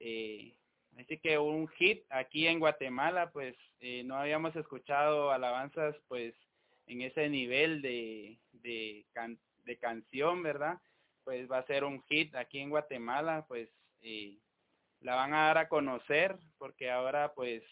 eh, 0.00 0.54
así 0.98 1.18
que 1.18 1.36
un 1.38 1.68
hit 1.68 2.04
aquí 2.10 2.46
en 2.46 2.58
Guatemala, 2.58 3.30
pues 3.32 3.54
eh, 3.80 4.02
no 4.04 4.16
habíamos 4.16 4.56
escuchado 4.56 5.30
alabanzas 5.30 5.94
pues 6.08 6.34
en 6.86 7.02
ese 7.02 7.28
nivel 7.28 7.82
de 7.82 8.38
de, 8.52 9.04
de 9.64 9.76
canción, 9.78 10.42
¿verdad? 10.42 10.80
Pues 11.24 11.50
va 11.50 11.58
a 11.58 11.66
ser 11.66 11.84
un 11.84 12.02
hit 12.04 12.34
aquí 12.34 12.60
en 12.60 12.70
Guatemala, 12.70 13.44
pues 13.46 13.68
eh, 14.00 14.38
la 15.04 15.14
van 15.16 15.34
a 15.34 15.46
dar 15.46 15.58
a 15.58 15.68
conocer 15.68 16.36
porque 16.56 16.90
ahora 16.90 17.34
pues 17.34 17.62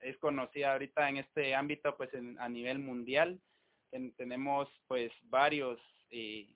es 0.00 0.16
conocida 0.18 0.72
ahorita 0.72 1.08
en 1.08 1.16
este 1.16 1.54
ámbito 1.54 1.96
pues 1.96 2.10
a 2.38 2.48
nivel 2.48 2.78
mundial. 2.78 3.40
Tenemos 4.18 4.68
pues 4.86 5.10
varios 5.22 5.80
eh, 6.10 6.54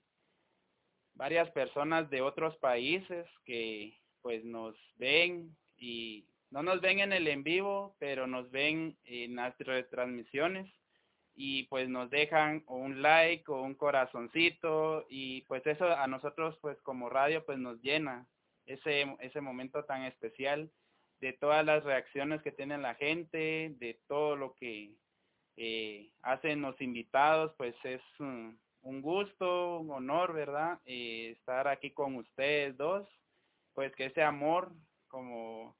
varias 1.15 1.49
personas 1.51 2.07
de 2.11 2.21
otros 2.21 2.55
países 2.57 3.25
que 3.45 3.97
pues 4.21 4.45
nos 4.45 4.75
ven 4.97 5.57
y 5.75 6.27
no 6.51 6.61
nos 6.61 6.81
ven 6.81 6.99
en 6.99 7.13
el 7.13 7.27
en 7.27 7.43
vivo 7.43 7.95
pero 7.97 8.27
nos 8.27 8.49
ven 8.51 8.95
en 9.05 9.35
las 9.35 9.57
retransmisiones 9.57 10.71
y 11.33 11.63
pues 11.63 11.89
nos 11.89 12.11
dejan 12.11 12.63
un 12.67 13.01
like 13.01 13.45
o 13.47 13.63
un 13.63 13.73
corazoncito 13.73 15.07
y 15.09 15.41
pues 15.43 15.65
eso 15.65 15.85
a 15.85 16.05
nosotros 16.05 16.57
pues 16.61 16.79
como 16.81 17.09
radio 17.09 17.43
pues 17.43 17.57
nos 17.57 17.81
llena 17.81 18.27
ese, 18.65 19.15
ese 19.19 19.41
momento 19.41 19.83
tan 19.85 20.03
especial 20.03 20.71
de 21.19 21.33
todas 21.33 21.63
las 21.63 21.83
reacciones 21.83 22.41
que 22.41 22.51
tiene 22.51 22.77
la 22.77 22.95
gente, 22.95 23.75
de 23.77 23.99
todo 24.07 24.35
lo 24.35 24.55
que 24.55 24.95
eh, 25.55 26.11
hacen 26.23 26.61
los 26.61 26.79
invitados, 26.81 27.53
pues 27.57 27.75
es 27.83 28.01
un, 28.19 28.59
gusto, 29.01 29.79
un 29.79 29.91
honor, 29.91 30.33
¿verdad? 30.33 30.79
Eh, 30.85 31.35
estar 31.37 31.67
aquí 31.67 31.91
con 31.91 32.15
ustedes 32.15 32.75
dos, 32.77 33.07
pues 33.73 33.95
que 33.95 34.05
ese 34.05 34.23
amor, 34.23 34.71
como 35.07 35.77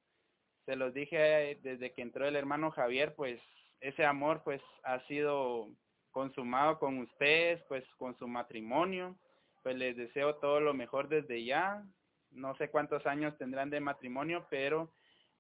se 0.66 0.76
los 0.76 0.94
dije 0.94 1.60
desde 1.64 1.92
que 1.94 2.04
entró 2.04 2.28
el 2.28 2.36
hermano 2.36 2.70
Javier, 2.72 3.16
pues 3.16 3.42
ese 3.80 4.06
amor 4.06 4.44
pues 4.44 4.62
ha 4.84 5.00
sido 5.08 5.70
consumado 6.12 6.78
con 6.78 7.00
ustedes, 7.00 7.64
pues 7.68 7.84
con 7.98 8.16
su 8.20 8.28
matrimonio, 8.28 9.18
pues 9.64 9.76
les 9.76 9.98
deseo 9.98 10.36
todo 10.36 10.60
lo 10.60 10.74
mejor 10.74 11.08
desde 11.10 11.44
ya, 11.44 11.84
no 12.32 12.56
sé 12.56 12.70
cuántos 12.70 13.06
años 13.06 13.38
tendrán 13.38 13.70
de 13.70 13.80
matrimonio, 13.80 14.46
pero 14.50 14.92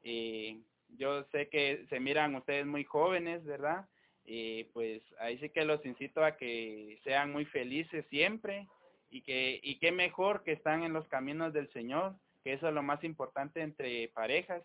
eh, 0.03 0.59
yo 0.89 1.23
sé 1.31 1.49
que 1.49 1.85
se 1.89 1.99
miran 1.99 2.35
ustedes 2.35 2.65
muy 2.65 2.83
jóvenes, 2.83 3.43
¿verdad? 3.45 3.87
Y 4.23 4.65
pues 4.65 5.01
ahí 5.19 5.37
sí 5.39 5.49
que 5.49 5.65
los 5.65 5.85
incito 5.85 6.23
a 6.23 6.37
que 6.37 6.99
sean 7.03 7.31
muy 7.31 7.45
felices 7.45 8.05
siempre 8.09 8.67
y 9.09 9.21
que 9.21 9.59
y 9.63 9.79
qué 9.79 9.91
mejor 9.91 10.43
que 10.43 10.53
están 10.53 10.83
en 10.83 10.93
los 10.93 11.07
caminos 11.07 11.53
del 11.53 11.71
Señor, 11.73 12.15
que 12.43 12.53
eso 12.53 12.67
es 12.67 12.73
lo 12.73 12.83
más 12.83 13.03
importante 13.03 13.61
entre 13.61 14.09
parejas. 14.09 14.63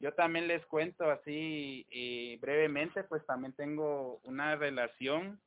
Yo 0.00 0.14
también 0.14 0.46
les 0.46 0.64
cuento 0.66 1.10
así 1.10 1.86
eh, 1.90 2.38
brevemente, 2.40 3.02
pues 3.04 3.24
también 3.26 3.52
tengo 3.54 4.20
una 4.22 4.54
relación 4.56 5.40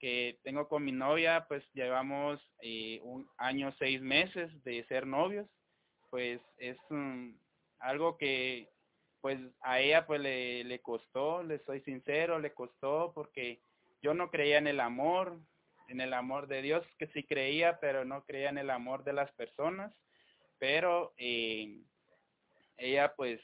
que 0.00 0.38
tengo 0.42 0.66
con 0.66 0.84
mi 0.84 0.92
novia, 0.92 1.44
pues 1.46 1.62
llevamos 1.74 2.40
eh, 2.62 3.00
un 3.04 3.28
año, 3.36 3.72
seis 3.78 4.00
meses 4.00 4.50
de 4.64 4.84
ser 4.86 5.06
novios, 5.06 5.46
pues 6.08 6.40
es 6.56 6.76
algo 7.78 8.16
que 8.16 8.68
pues 9.20 9.38
a 9.60 9.78
ella 9.80 10.06
pues 10.06 10.20
le, 10.20 10.64
le 10.64 10.80
costó, 10.80 11.42
le 11.42 11.58
soy 11.64 11.82
sincero, 11.82 12.38
le 12.38 12.54
costó 12.54 13.12
porque 13.14 13.60
yo 14.02 14.14
no 14.14 14.30
creía 14.30 14.56
en 14.56 14.66
el 14.66 14.80
amor, 14.80 15.38
en 15.88 16.00
el 16.00 16.14
amor 16.14 16.46
de 16.46 16.62
Dios, 16.62 16.86
que 16.98 17.06
sí 17.08 17.22
creía, 17.22 17.78
pero 17.80 18.04
no 18.04 18.24
creía 18.24 18.48
en 18.48 18.58
el 18.58 18.70
amor 18.70 19.04
de 19.04 19.12
las 19.12 19.30
personas, 19.32 19.92
pero 20.58 21.12
eh, 21.18 21.82
ella 22.78 23.12
pues 23.14 23.40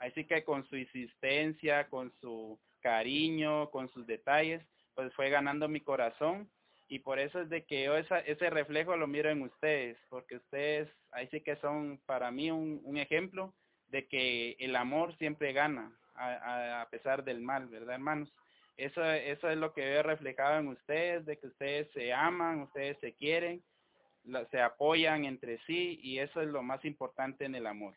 así 0.00 0.26
que 0.26 0.42
con 0.42 0.66
su 0.66 0.76
insistencia, 0.76 1.88
con 1.88 2.12
su 2.20 2.58
cariño, 2.80 3.70
con 3.70 3.88
sus 3.90 4.06
detalles, 4.06 4.66
pues 5.00 5.14
fue 5.14 5.30
ganando 5.30 5.66
mi 5.66 5.80
corazón 5.80 6.50
y 6.86 6.98
por 6.98 7.18
eso 7.18 7.40
es 7.40 7.48
de 7.48 7.64
que 7.64 7.84
yo 7.84 7.96
esa, 7.96 8.18
ese 8.18 8.50
reflejo 8.50 8.98
lo 8.98 9.06
miro 9.06 9.30
en 9.30 9.40
ustedes, 9.40 9.96
porque 10.10 10.36
ustedes 10.36 10.90
ahí 11.12 11.26
sí 11.30 11.40
que 11.40 11.56
son 11.56 11.98
para 12.04 12.30
mí 12.30 12.50
un, 12.50 12.98
ejemplo 12.98 13.54
de 13.88 14.06
que 14.08 14.56
el 14.58 14.76
amor 14.76 15.16
siempre 15.16 15.54
gana 15.54 15.90
a, 16.14 16.82
a, 16.82 16.88
pesar 16.90 17.24
del 17.24 17.40
mal, 17.40 17.66
¿verdad 17.68 17.94
hermanos? 17.94 18.30
Eso, 18.76 19.02
eso 19.02 19.48
es 19.48 19.56
lo 19.56 19.72
que 19.72 19.86
veo 19.86 20.02
reflejado 20.02 20.58
en 20.58 20.68
ustedes, 20.68 21.24
de 21.24 21.38
que 21.38 21.46
ustedes 21.46 21.90
se 21.94 22.12
aman, 22.12 22.60
ustedes 22.60 22.98
se 23.00 23.14
quieren, 23.14 23.62
se 24.50 24.60
apoyan 24.60 25.24
entre 25.24 25.60
sí 25.64 25.98
y 26.02 26.18
eso 26.18 26.42
es 26.42 26.48
lo 26.48 26.62
más 26.62 26.84
importante 26.84 27.46
en 27.46 27.54
el 27.54 27.66
amor. 27.66 27.94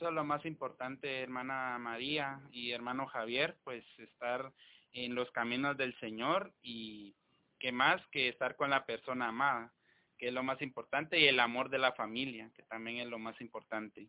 Es 0.00 0.14
lo 0.14 0.24
más 0.24 0.46
importante, 0.46 1.20
hermana 1.20 1.76
María 1.78 2.40
y 2.50 2.70
hermano 2.72 3.06
Javier, 3.06 3.58
pues 3.64 3.84
estar 3.98 4.50
en 4.94 5.14
los 5.14 5.30
caminos 5.32 5.76
del 5.76 5.94
Señor 6.00 6.54
y 6.62 7.14
que 7.58 7.70
más 7.70 8.00
que 8.06 8.28
estar 8.28 8.56
con 8.56 8.70
la 8.70 8.86
persona 8.86 9.28
amada, 9.28 9.74
que 10.16 10.28
es 10.28 10.32
lo 10.32 10.42
más 10.42 10.62
importante, 10.62 11.20
y 11.20 11.26
el 11.26 11.38
amor 11.38 11.68
de 11.68 11.78
la 11.78 11.92
familia, 11.92 12.50
que 12.56 12.62
también 12.62 12.96
es 12.96 13.08
lo 13.08 13.18
más 13.18 13.38
importante. 13.42 14.08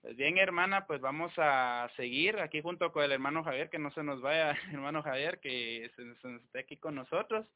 Pues 0.00 0.16
bien, 0.16 0.38
hermana, 0.38 0.86
pues 0.88 1.00
vamos 1.00 1.32
a 1.36 1.88
seguir 1.96 2.40
aquí 2.40 2.60
junto 2.60 2.90
con 2.90 3.04
el 3.04 3.12
hermano 3.12 3.44
Javier, 3.44 3.70
que 3.70 3.78
no 3.78 3.92
se 3.92 4.02
nos 4.02 4.20
vaya, 4.22 4.50
hermano 4.72 5.04
Javier, 5.04 5.38
que 5.38 5.84
esté 5.84 6.58
aquí 6.58 6.78
con 6.78 6.96
nosotros, 6.96 7.46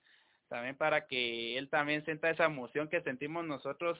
también 0.48 0.76
para 0.76 1.08
que 1.08 1.58
él 1.58 1.68
también 1.68 2.04
sienta 2.04 2.30
esa 2.30 2.44
emoción 2.44 2.88
que 2.88 3.02
sentimos 3.02 3.44
nosotros 3.44 3.98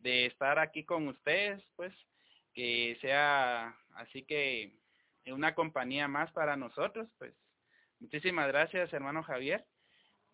de 0.00 0.26
estar 0.26 0.58
aquí 0.58 0.84
con 0.84 1.08
ustedes, 1.08 1.64
pues, 1.76 1.94
que 2.56 2.96
sea 3.02 3.76
así 3.96 4.22
que 4.24 4.72
una 5.26 5.54
compañía 5.54 6.08
más 6.08 6.32
para 6.32 6.56
nosotros, 6.56 7.06
pues 7.18 7.34
muchísimas 8.00 8.48
gracias 8.48 8.92
hermano 8.94 9.22
Javier. 9.22 9.64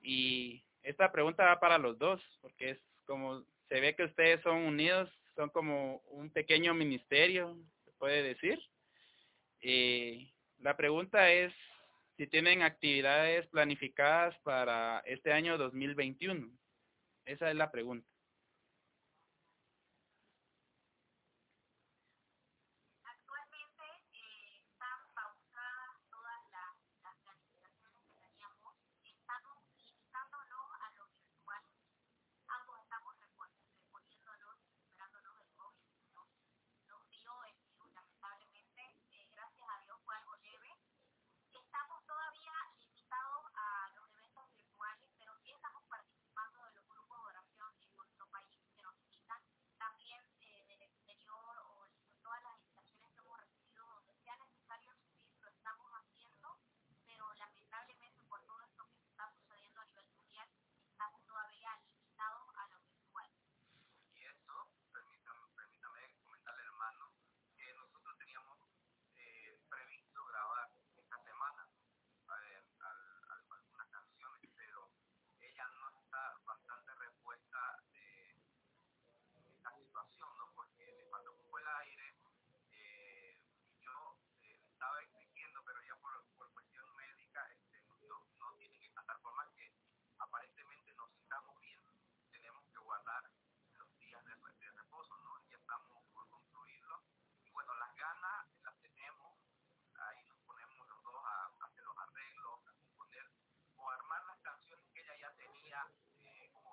Y 0.00 0.64
esta 0.82 1.10
pregunta 1.10 1.44
va 1.44 1.58
para 1.58 1.78
los 1.78 1.98
dos, 1.98 2.22
porque 2.40 2.70
es 2.70 2.78
como 3.06 3.44
se 3.68 3.80
ve 3.80 3.96
que 3.96 4.04
ustedes 4.04 4.40
son 4.42 4.58
unidos, 4.58 5.10
son 5.34 5.50
como 5.50 5.96
un 6.10 6.30
pequeño 6.30 6.74
ministerio, 6.74 7.58
se 7.84 7.90
puede 7.98 8.22
decir. 8.22 8.60
Eh, 9.60 10.30
la 10.58 10.76
pregunta 10.76 11.28
es 11.32 11.52
si 12.16 12.28
tienen 12.28 12.62
actividades 12.62 13.48
planificadas 13.48 14.38
para 14.44 15.00
este 15.06 15.32
año 15.32 15.58
2021. 15.58 16.50
Esa 17.24 17.50
es 17.50 17.56
la 17.56 17.72
pregunta. 17.72 18.11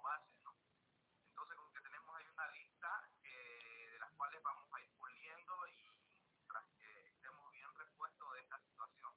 base. 0.01 0.31
¿eh? 0.31 0.41
¿no? 0.43 0.53
Entonces, 1.29 1.55
como 1.57 1.71
que 1.73 1.81
tenemos 1.81 2.15
ahí 2.15 2.25
una 2.33 2.47
lista 2.51 3.09
eh, 3.23 3.89
de 3.91 3.99
las 3.99 4.11
cuales 4.15 4.41
vamos 4.43 4.67
a 4.73 4.81
ir 4.81 4.89
puliendo 4.97 5.53
y 5.67 5.89
tras 6.47 6.65
que 6.77 7.09
estemos 7.09 7.51
bien 7.51 7.67
repuestos 7.75 8.33
de 8.33 8.39
esta 8.41 8.59
situación, 8.61 9.11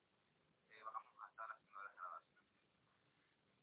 eh, 0.71 0.81
vamos 0.85 1.15
a 1.19 1.29
estar 1.29 1.51
haciendo 1.51 1.83
las 1.83 1.97
grabaciones. 1.97 2.49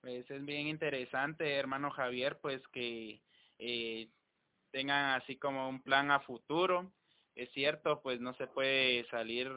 Pues 0.01 0.31
es 0.31 0.45
bien 0.45 0.67
interesante, 0.67 1.55
hermano 1.55 1.91
Javier, 1.91 2.39
pues 2.39 2.65
que 2.69 3.21
eh, 3.57 4.09
tengan 4.71 5.21
así 5.21 5.37
como 5.37 5.69
un 5.69 5.81
plan 5.81 6.11
a 6.11 6.21
futuro. 6.21 6.91
Es 7.35 7.51
cierto, 7.51 8.01
pues 8.01 8.19
no 8.19 8.33
se 8.35 8.47
puede 8.47 9.07
salir, 9.09 9.49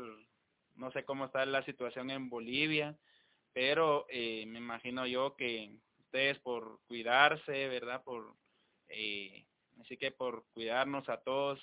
no 0.75 0.91
sé 0.93 1.05
cómo 1.05 1.27
está 1.27 1.45
la 1.47 1.65
situación 1.65 2.11
en 2.11 2.29
Bolivia, 2.29 2.97
pero 3.53 4.07
eh 4.09 4.45
me 4.47 4.59
imagino 4.59 5.07
yo 5.07 5.37
que 5.37 5.77
ustedes 6.13 6.39
por 6.41 6.79
cuidarse, 6.89 7.69
¿verdad? 7.69 8.03
Por 8.05 8.35
eh, 8.89 9.47
así 9.81 9.97
que 9.97 10.11
por 10.11 10.45
cuidarnos 10.53 11.09
a 11.09 11.17
todos, 11.23 11.59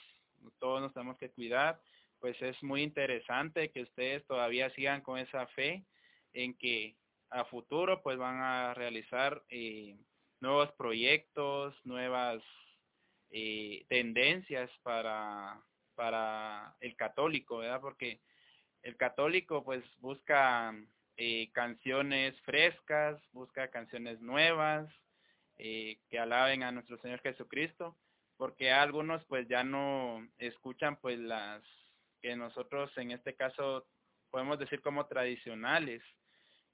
todos 0.58 0.82
nos 0.82 0.92
tenemos 0.92 1.20
que 1.20 1.30
cuidar, 1.30 1.80
pues 2.20 2.36
es 2.42 2.62
muy 2.64 2.82
interesante 2.82 3.70
que 3.70 3.84
ustedes 3.84 4.26
todavía 4.26 4.72
sigan 4.72 5.02
con 5.02 5.20
esa 5.20 5.46
fe 5.50 5.86
en 6.34 6.58
que 6.58 6.96
a 7.30 7.46
futuro 7.46 8.02
pues 8.02 8.18
van 8.18 8.42
a 8.42 8.74
realizar 8.74 9.44
eh, 9.50 9.96
nuevos 10.40 10.72
proyectos, 10.72 11.76
nuevas 11.84 12.42
eh, 13.30 13.86
tendencias 13.88 14.72
para, 14.82 15.62
para 15.94 16.76
el 16.80 16.96
católico, 16.96 17.60
¿verdad? 17.60 17.82
Porque 17.82 18.20
el 18.82 18.98
católico 18.98 19.64
pues 19.64 19.84
busca 20.00 20.74
eh, 21.22 21.50
canciones 21.52 22.34
frescas, 22.44 23.22
busca 23.34 23.68
canciones 23.68 24.22
nuevas, 24.22 24.90
eh, 25.58 26.00
que 26.10 26.18
alaben 26.18 26.64
a 26.64 26.72
nuestro 26.72 26.98
Señor 27.00 27.20
Jesucristo, 27.20 27.98
porque 28.38 28.72
algunos 28.72 29.22
pues 29.26 29.46
ya 29.50 29.62
no 29.66 30.26
escuchan 30.38 30.96
pues 30.96 31.20
las 31.20 31.62
que 32.22 32.38
nosotros 32.38 32.90
en 32.98 33.12
este 33.12 33.36
caso 33.36 33.86
podemos 34.32 34.60
decir 34.60 34.80
como 34.80 35.08
tradicionales, 35.08 36.02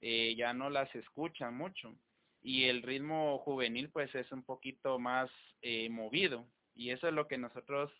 eh, 0.00 0.36
ya 0.36 0.54
no 0.54 0.70
las 0.70 0.94
escuchan 0.94 1.56
mucho 1.56 1.96
y 2.40 2.66
el 2.66 2.82
ritmo 2.82 3.38
juvenil 3.38 3.90
pues 3.90 4.14
es 4.14 4.30
un 4.30 4.44
poquito 4.44 5.00
más 5.00 5.28
eh, 5.60 5.88
movido 5.90 6.46
y 6.76 6.90
eso 6.90 7.08
es 7.08 7.14
lo 7.14 7.26
que 7.26 7.36
nosotros 7.36 7.90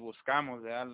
buscamos, 0.00 0.62
¿verdad? 0.62 0.86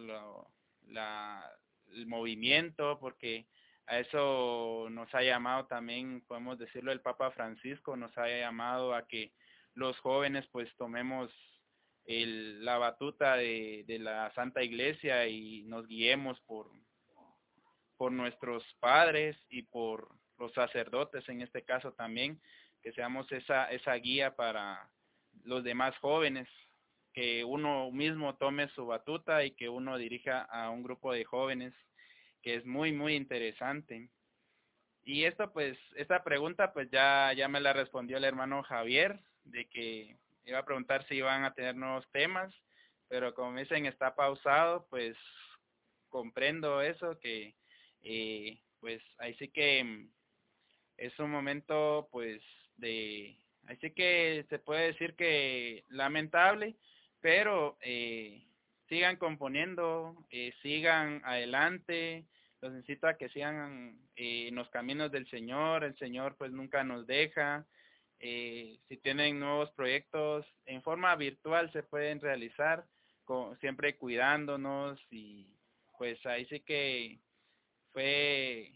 la, 0.87 1.45
el 1.89 2.07
movimiento 2.07 3.01
porque 3.01 3.49
a 3.89 3.99
eso 4.01 4.89
nos 4.91 5.13
ha 5.15 5.23
llamado 5.23 5.67
también, 5.67 6.23
podemos 6.27 6.59
decirlo, 6.59 6.93
el 6.93 7.01
Papa 7.01 7.31
Francisco 7.31 7.97
nos 7.97 8.17
ha 8.19 8.29
llamado 8.29 8.95
a 8.95 9.07
que 9.07 9.33
los 9.75 9.99
jóvenes 10.01 10.47
pues 10.53 10.69
tomemos 10.77 11.31
el, 12.05 12.65
la 12.65 12.79
batuta 12.79 13.37
de, 13.37 13.85
de 13.87 13.99
la 13.99 14.33
Santa 14.35 14.63
Iglesia 14.63 15.27
y 15.27 15.63
nos 15.65 15.87
guiemos 15.87 16.41
por, 16.43 16.71
por 17.97 18.13
nuestros 18.13 18.65
padres 18.81 19.37
y 19.49 19.63
por 19.63 20.09
los 20.39 20.53
sacerdotes 20.53 21.29
en 21.29 21.43
este 21.43 21.65
caso 21.65 21.93
también, 21.93 22.41
que 22.83 22.93
seamos 22.93 23.31
esa, 23.33 23.71
esa 23.71 23.95
guía 23.95 24.37
para 24.37 24.91
los 25.45 25.65
demás 25.65 25.97
jóvenes, 25.99 26.49
que 27.13 27.45
uno 27.45 27.91
mismo 27.91 28.37
tome 28.37 28.69
su 28.69 28.87
batuta 28.87 29.45
y 29.45 29.53
que 29.53 29.69
uno 29.69 29.97
dirija 29.99 30.43
a 30.43 30.71
un 30.71 30.83
grupo 30.83 31.13
de 31.13 31.25
jóvenes, 31.25 31.75
que 32.43 32.57
es 32.57 32.65
muy, 32.65 32.93
muy 32.93 33.15
interesante. 33.15 34.11
Y 35.05 35.25
esto 35.25 35.53
pues, 35.53 35.79
esta 35.97 36.23
pregunta 36.23 36.73
pues 36.73 36.91
ya, 36.91 37.33
ya 37.33 37.49
me 37.49 37.61
la 37.61 37.73
respondió 37.73 38.19
el 38.19 38.25
hermano 38.25 38.63
Javier, 38.63 39.21
de 39.45 39.67
que 39.67 40.17
iba 40.45 40.59
a 40.59 40.65
preguntar 40.65 41.07
si 41.09 41.17
iban 41.17 41.45
a 41.45 41.55
tener 41.55 41.77
nuevos 41.77 42.07
temas, 42.13 42.53
pero 43.09 43.35
como 43.35 43.59
dicen 43.59 43.87
está 43.87 44.15
pausado, 44.15 44.87
pues 44.91 45.17
comprendo 46.09 46.83
eso, 46.83 47.19
que 47.21 47.55
eh, 48.03 48.59
pues 48.81 49.03
ahí 49.19 49.35
sí 49.35 49.49
que 49.49 50.09
es 50.97 51.19
un 51.19 51.31
momento 51.31 52.09
pues 52.13 52.43
de, 52.77 53.37
así 53.67 53.91
que 53.93 54.47
se 54.49 54.59
puede 54.59 54.89
decir 54.89 55.15
que 55.17 55.85
lamentable, 55.89 56.77
pero 57.21 57.77
eh, 57.81 58.45
sigan 58.89 59.17
componiendo, 59.17 60.17
eh, 60.31 60.53
sigan 60.63 61.23
adelante, 61.25 62.25
los 62.61 62.73
necesito 62.73 63.07
a 63.07 63.17
que 63.17 63.29
sigan 63.29 63.99
eh, 64.17 64.49
en 64.49 64.55
los 64.55 64.69
caminos 64.71 65.13
del 65.13 65.29
Señor, 65.31 65.85
el 65.85 65.97
Señor 65.99 66.37
pues 66.37 66.51
nunca 66.53 66.83
nos 66.85 67.07
deja, 67.07 67.67
eh, 68.21 68.79
si 68.89 68.97
tienen 68.97 69.39
nuevos 69.39 69.71
proyectos 69.73 70.45
en 70.67 70.83
forma 70.83 71.15
virtual 71.15 71.71
se 71.73 71.83
pueden 71.83 72.21
realizar, 72.21 72.85
con, 73.25 73.59
siempre 73.61 73.97
cuidándonos 73.97 74.99
y 75.11 75.47
pues 75.99 76.25
ahí 76.27 76.47
sí 76.47 76.61
que 76.61 77.19
fue 77.93 78.73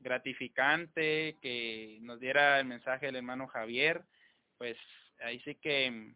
gratificante 0.00 1.38
que 1.40 1.98
nos 2.02 2.18
diera 2.18 2.58
el 2.58 2.66
mensaje 2.66 3.08
el 3.08 3.16
hermano 3.16 3.46
Javier, 3.46 4.02
pues 4.58 4.76
ahí 5.20 5.40
sí 5.40 5.54
que 5.54 6.14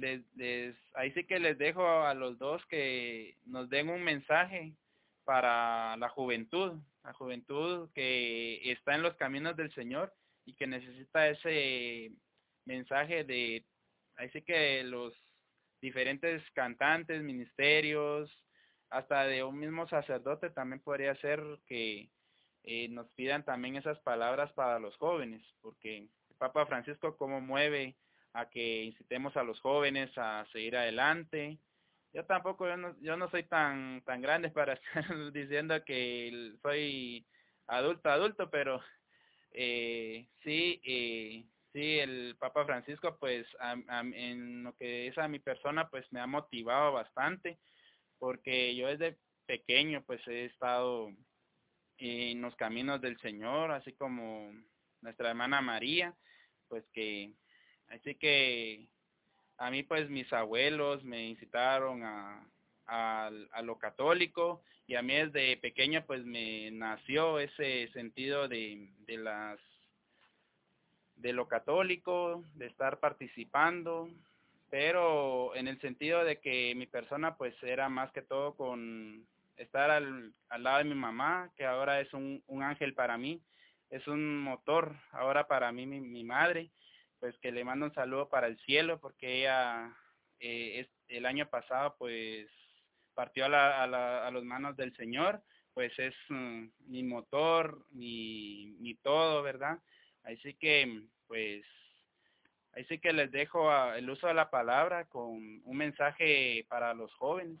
les, 0.00 0.22
les, 0.36 0.76
ahí 0.94 1.12
sí 1.12 1.24
que 1.24 1.38
les 1.38 1.58
dejo 1.58 1.86
a 1.86 2.14
los 2.14 2.38
dos 2.38 2.64
que 2.66 3.36
nos 3.46 3.68
den 3.70 3.88
un 3.88 4.02
mensaje 4.02 4.72
para 5.24 5.96
la 5.96 6.08
juventud, 6.08 6.72
la 7.04 7.12
juventud 7.12 7.90
que 7.94 8.60
está 8.70 8.94
en 8.94 9.02
los 9.02 9.14
caminos 9.16 9.56
del 9.56 9.72
Señor 9.74 10.12
y 10.44 10.54
que 10.54 10.66
necesita 10.66 11.28
ese 11.28 12.12
mensaje 12.64 13.24
de, 13.24 13.64
ahí 14.16 14.30
sí 14.30 14.42
que 14.42 14.82
los 14.84 15.14
diferentes 15.80 16.42
cantantes, 16.52 17.22
ministerios, 17.22 18.30
hasta 18.90 19.24
de 19.24 19.44
un 19.44 19.58
mismo 19.58 19.88
sacerdote 19.88 20.50
también 20.50 20.80
podría 20.80 21.14
ser 21.16 21.40
que 21.66 22.10
eh, 22.64 22.88
nos 22.88 23.08
pidan 23.12 23.44
también 23.44 23.76
esas 23.76 23.98
palabras 24.00 24.52
para 24.52 24.78
los 24.78 24.96
jóvenes, 24.96 25.42
porque 25.62 26.08
Papa 26.38 26.66
Francisco 26.66 27.16
cómo 27.16 27.40
mueve 27.40 27.96
a 28.32 28.48
que 28.48 28.84
incitemos 28.84 29.36
a 29.36 29.42
los 29.42 29.60
jóvenes 29.60 30.10
a 30.16 30.46
seguir 30.52 30.76
adelante. 30.76 31.58
Yo 32.12 32.24
tampoco, 32.24 32.66
yo 32.66 32.76
no, 32.76 32.96
yo 33.00 33.16
no 33.16 33.30
soy 33.30 33.44
tan 33.44 34.02
tan 34.04 34.20
grande 34.20 34.50
para 34.50 34.74
estar 35.04 35.32
diciendo 35.32 35.84
que 35.84 36.54
soy 36.62 37.26
adulto, 37.66 38.10
adulto, 38.10 38.50
pero 38.50 38.80
eh, 39.52 40.28
sí, 40.42 40.80
eh, 40.84 41.44
sí, 41.72 41.98
el 41.98 42.36
Papa 42.38 42.64
Francisco, 42.64 43.16
pues 43.18 43.46
en 44.14 44.64
lo 44.64 44.74
que 44.76 45.08
es 45.08 45.18
a 45.18 45.28
mi 45.28 45.38
persona, 45.38 45.88
pues 45.88 46.10
me 46.12 46.20
ha 46.20 46.26
motivado 46.26 46.92
bastante, 46.92 47.58
porque 48.18 48.74
yo 48.76 48.88
desde 48.88 49.18
pequeño, 49.46 50.02
pues 50.06 50.20
he 50.28 50.46
estado 50.46 51.10
en 51.98 52.40
los 52.40 52.54
caminos 52.56 53.00
del 53.00 53.18
Señor, 53.20 53.72
así 53.72 53.92
como 53.92 54.52
nuestra 55.02 55.30
hermana 55.30 55.60
María, 55.60 56.14
pues 56.68 56.84
que, 56.92 57.32
así 57.90 58.14
que 58.14 58.86
a 59.58 59.70
mí 59.70 59.82
pues 59.82 60.08
mis 60.08 60.32
abuelos 60.32 61.04
me 61.04 61.28
incitaron 61.28 62.02
a, 62.02 62.42
a, 62.86 63.62
lo 63.62 63.78
católico 63.78 64.62
y 64.86 64.94
a 64.94 65.02
mí 65.02 65.14
desde 65.14 65.56
pequeño 65.58 66.04
pues 66.06 66.24
me 66.24 66.70
nació 66.70 67.38
ese 67.38 67.88
sentido 67.92 68.48
de, 68.48 68.88
de 69.06 69.18
las 69.18 69.58
de 71.16 71.34
lo 71.34 71.46
católico, 71.46 72.44
de 72.54 72.66
estar 72.66 72.98
participando, 72.98 74.08
pero 74.70 75.54
en 75.54 75.68
el 75.68 75.78
sentido 75.82 76.24
de 76.24 76.40
que 76.40 76.74
mi 76.74 76.86
persona 76.86 77.36
pues 77.36 77.54
era 77.62 77.90
más 77.90 78.10
que 78.12 78.22
todo 78.22 78.54
con 78.54 79.26
estar 79.58 79.90
al, 79.90 80.32
al 80.48 80.62
lado 80.62 80.78
de 80.78 80.84
mi 80.84 80.94
mamá, 80.94 81.50
que 81.58 81.66
ahora 81.66 82.00
es 82.00 82.10
un, 82.14 82.42
un 82.46 82.62
ángel 82.62 82.94
para 82.94 83.18
mí, 83.18 83.42
es 83.90 84.08
un 84.08 84.38
motor 84.38 84.96
ahora 85.12 85.46
para 85.46 85.70
mí, 85.72 85.84
mi, 85.84 86.00
mi 86.00 86.24
madre, 86.24 86.70
pues 87.20 87.38
que 87.38 87.52
le 87.52 87.64
mando 87.64 87.86
un 87.86 87.94
saludo 87.94 88.28
para 88.28 88.46
el 88.46 88.58
cielo, 88.60 88.98
porque 88.98 89.40
ella 89.40 89.94
eh, 90.40 90.80
es, 90.80 90.88
el 91.08 91.26
año 91.26 91.48
pasado 91.48 91.94
pues 91.98 92.48
partió 93.14 93.44
a, 93.44 93.48
la, 93.48 93.82
a, 93.82 93.86
la, 93.86 94.26
a 94.26 94.30
las 94.30 94.42
manos 94.42 94.76
del 94.76 94.96
Señor, 94.96 95.42
pues 95.74 95.92
es 95.98 96.14
mm, 96.28 96.66
mi 96.86 97.02
motor, 97.02 97.86
mi, 97.90 98.74
mi 98.80 98.94
todo, 98.96 99.42
¿verdad? 99.42 99.78
Así 100.24 100.54
que, 100.54 101.02
pues, 101.26 101.64
así 102.72 102.98
que 102.98 103.12
les 103.12 103.30
dejo 103.30 103.70
el 103.92 104.08
uso 104.08 104.26
de 104.26 104.34
la 104.34 104.50
palabra 104.50 105.04
con 105.06 105.60
un 105.64 105.76
mensaje 105.76 106.64
para 106.68 106.94
los 106.94 107.12
jóvenes 107.14 107.60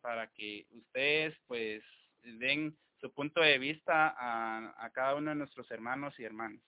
para 0.00 0.28
que 0.28 0.66
ustedes 0.70 1.36
pues 1.46 1.82
den 2.22 2.76
su 3.00 3.12
punto 3.12 3.40
de 3.40 3.58
vista 3.58 4.14
a, 4.16 4.74
a 4.84 4.90
cada 4.90 5.14
uno 5.14 5.30
de 5.30 5.36
nuestros 5.36 5.70
hermanos 5.70 6.18
y 6.18 6.24
hermanas. 6.24 6.62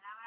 palabras 0.00 0.21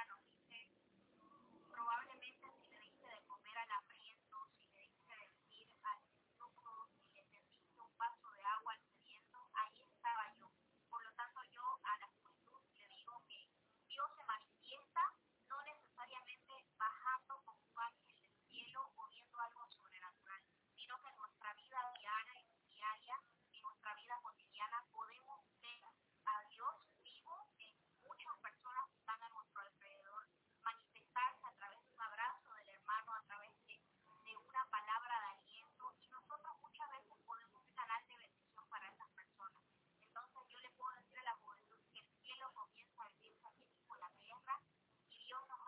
Yo 45.30 45.38
no. 45.50 45.65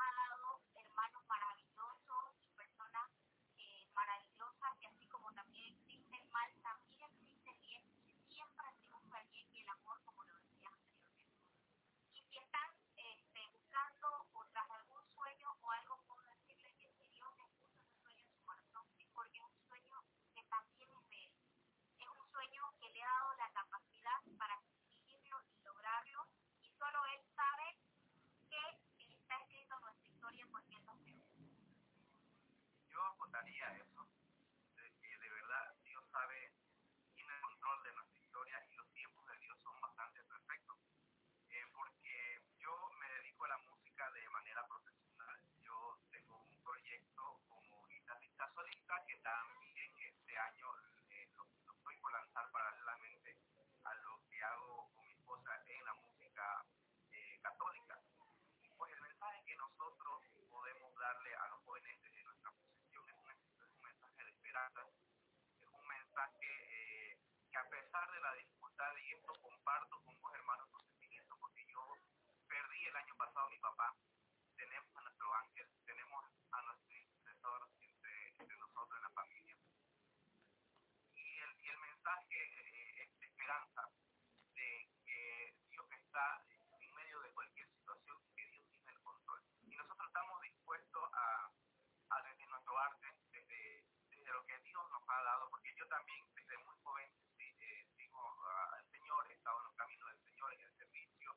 yo 32.92 33.00
votaría 33.18 33.68
eso. 33.76 33.97
Es 64.58 65.70
un 65.72 65.88
mensaje 65.88 66.49
eh, 66.49 67.20
que 67.51 67.58
a 67.58 67.70
pesar 67.70 68.12
de 68.12 68.20
la 68.22 68.34
dificultad 68.34 68.91
y 68.97 69.14
esto 69.14 69.34
comparto 69.39 70.01
con 70.01 70.18
unos 70.18 70.34
hermanos 70.34 70.68
con 70.72 70.82
sentimiento, 70.82 71.38
porque 71.39 71.64
yo 71.68 71.93
perdí 72.47 72.86
el 72.88 72.95
año 72.95 73.16
pasado 73.18 73.45
a 73.45 73.49
mi 73.51 73.60
papá, 73.60 73.95
tenemos 74.55 74.95
a 74.95 75.01
nuestro 75.01 75.34
ángel, 75.36 75.70
tenemos 75.86 76.26
a 76.51 76.62
nuestro 76.64 76.97
intercesor 76.97 77.70
entre, 77.82 78.30
entre, 78.39 78.58
nosotros 78.58 78.97
en 78.97 79.03
la 79.03 79.10
familia. 79.12 79.58
Y 81.14 81.39
el, 81.39 81.62
y 81.62 81.70
el 81.70 81.78
mensaje 81.78 82.38
eh, 82.41 83.03
es 83.03 83.20
de 83.20 83.26
esperanza, 83.28 83.91
ha 95.08 95.24
dado, 95.24 95.49
porque 95.49 95.74
yo 95.76 95.88
también 95.88 96.24
desde 96.36 96.58
muy 96.60 96.76
joven 96.84 97.12
eh, 97.38 97.88
sigo 97.95 98.20
al 98.74 98.86
Señor, 98.91 99.28
he 99.30 99.34
estado 99.34 99.60
en 99.62 99.72
el 99.72 99.78
camino 99.78 100.05
del 100.08 100.20
Señor, 100.24 100.53
en 100.53 100.62
el 100.62 100.76
servicio, 100.76 101.36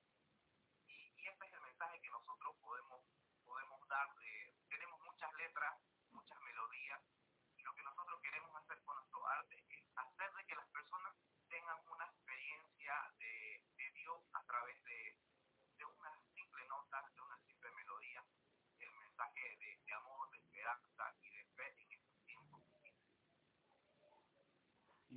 y, 0.87 1.29
este 1.29 1.47
es 1.47 1.53
el 1.53 1.61
mensaje 1.61 2.01
que 2.01 2.11
nosotros 2.11 2.57
podemos, 2.61 3.01
podemos 3.45 3.89
dar. 3.89 4.09
Eh, 4.23 4.55
tenemos 4.68 5.01
muchas 5.01 5.33
letras 5.35 5.75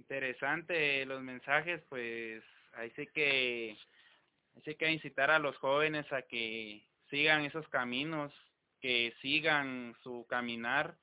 interesante 0.03 1.05
los 1.05 1.21
mensajes, 1.21 1.81
pues 1.89 2.43
ahí 2.73 2.91
sí 2.95 3.07
que 3.07 3.77
hay 4.65 4.75
que 4.75 4.91
incitar 4.91 5.31
a 5.31 5.39
los 5.39 5.55
jóvenes 5.57 6.05
a 6.11 6.21
que 6.23 6.83
sigan 7.09 7.45
esos 7.45 7.67
caminos, 7.69 8.33
que 8.81 9.13
sigan 9.21 9.95
su 10.03 10.25
caminar. 10.27 10.95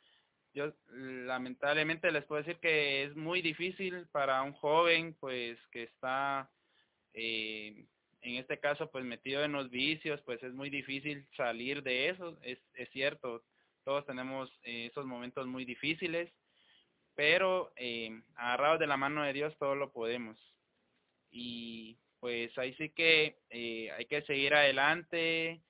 Yo 0.53 0.73
lamentablemente 0.93 2.11
les 2.11 2.25
puedo 2.25 2.43
decir 2.43 2.61
que 2.61 3.05
es 3.05 3.17
muy 3.17 3.41
difícil 3.41 4.07
para 4.13 4.43
un 4.43 4.53
joven, 4.53 5.17
pues 5.19 5.59
que 5.73 5.85
está, 5.85 6.51
eh, 7.15 7.87
en 8.21 8.35
este 8.37 8.59
caso, 8.59 8.91
pues 8.91 9.05
metido 9.05 9.43
en 9.45 9.53
los 9.53 9.71
vicios, 9.71 10.21
pues 10.23 10.43
es 10.43 10.53
muy 10.53 10.69
difícil 10.69 11.27
salir 11.37 11.83
de 11.83 12.11
eso. 12.11 12.39
Es, 12.43 12.59
es 12.75 12.91
cierto, 12.91 13.43
todos 13.85 14.05
tenemos 14.05 14.51
eh, 14.65 14.89
esos 14.91 15.07
momentos 15.07 15.47
muy 15.47 15.65
difíciles, 15.65 16.31
pero 17.15 17.73
eh, 17.77 18.23
agarrados 18.37 18.81
de 18.81 18.87
la 18.87 18.97
mano 18.97 19.23
de 19.23 19.33
Dios 19.33 19.57
todo 19.59 19.75
lo 19.75 19.93
podemos. 19.93 20.39
Y 21.31 21.99
pues 22.21 22.57
ahí 22.59 22.75
sí 22.75 22.91
que 22.91 23.39
eh, 23.51 23.91
hay 23.93 24.07
que 24.07 24.23
seguir 24.23 24.55
adelante, 24.55 25.63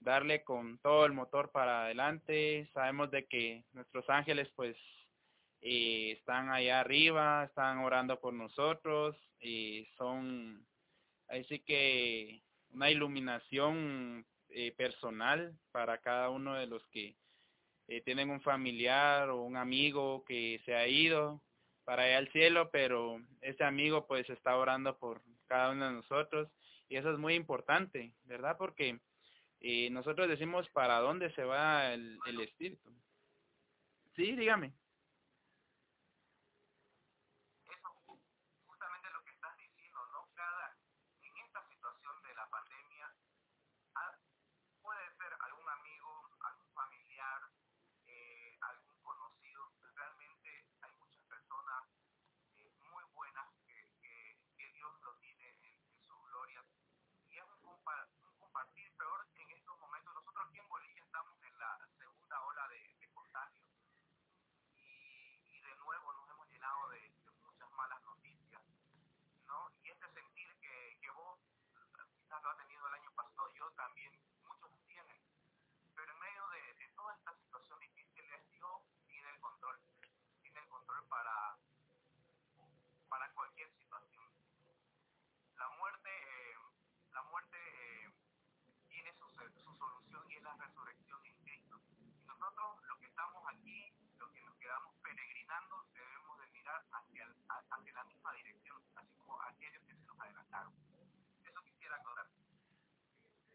darle 0.00 0.42
con 0.44 0.78
todo 0.78 1.06
el 1.06 1.12
motor 1.12 1.50
para 1.50 1.84
adelante. 1.84 2.68
Sabemos 2.72 3.10
de 3.10 3.26
que 3.26 3.64
nuestros 3.72 4.08
ángeles 4.08 4.48
pues 4.56 4.76
eh, 5.60 6.12
están 6.18 6.50
allá 6.50 6.80
arriba, 6.80 7.44
están 7.44 7.78
orando 7.78 8.20
por 8.20 8.32
nosotros, 8.32 9.16
y 9.40 9.86
son 9.96 10.66
ahí 11.28 11.44
sí 11.44 11.60
que 11.60 12.42
una 12.70 12.90
iluminación 12.90 14.26
eh, 14.50 14.72
personal 14.72 15.58
para 15.72 15.98
cada 15.98 16.30
uno 16.30 16.54
de 16.54 16.66
los 16.66 16.86
que 16.88 17.16
eh, 17.88 18.02
tienen 18.02 18.30
un 18.30 18.40
familiar 18.40 19.30
o 19.30 19.42
un 19.42 19.56
amigo 19.56 20.24
que 20.24 20.60
se 20.64 20.74
ha 20.74 20.86
ido 20.86 21.42
para 21.84 22.02
allá 22.02 22.18
al 22.18 22.30
cielo, 22.32 22.70
pero 22.70 23.18
ese 23.40 23.64
amigo 23.64 24.06
pues 24.06 24.28
está 24.28 24.56
orando 24.56 24.98
por 24.98 25.22
cada 25.46 25.70
uno 25.70 25.86
de 25.86 25.94
nosotros 25.94 26.48
y 26.88 26.96
eso 26.96 27.10
es 27.10 27.18
muy 27.18 27.34
importante, 27.34 28.12
¿verdad? 28.24 28.56
Porque 28.58 29.00
eh, 29.60 29.88
nosotros 29.90 30.28
decimos 30.28 30.68
para 30.70 30.98
dónde 31.00 31.32
se 31.34 31.44
va 31.44 31.92
el, 31.92 32.18
el 32.26 32.40
espíritu. 32.40 32.92
Sí, 34.14 34.36
dígame. 34.36 34.74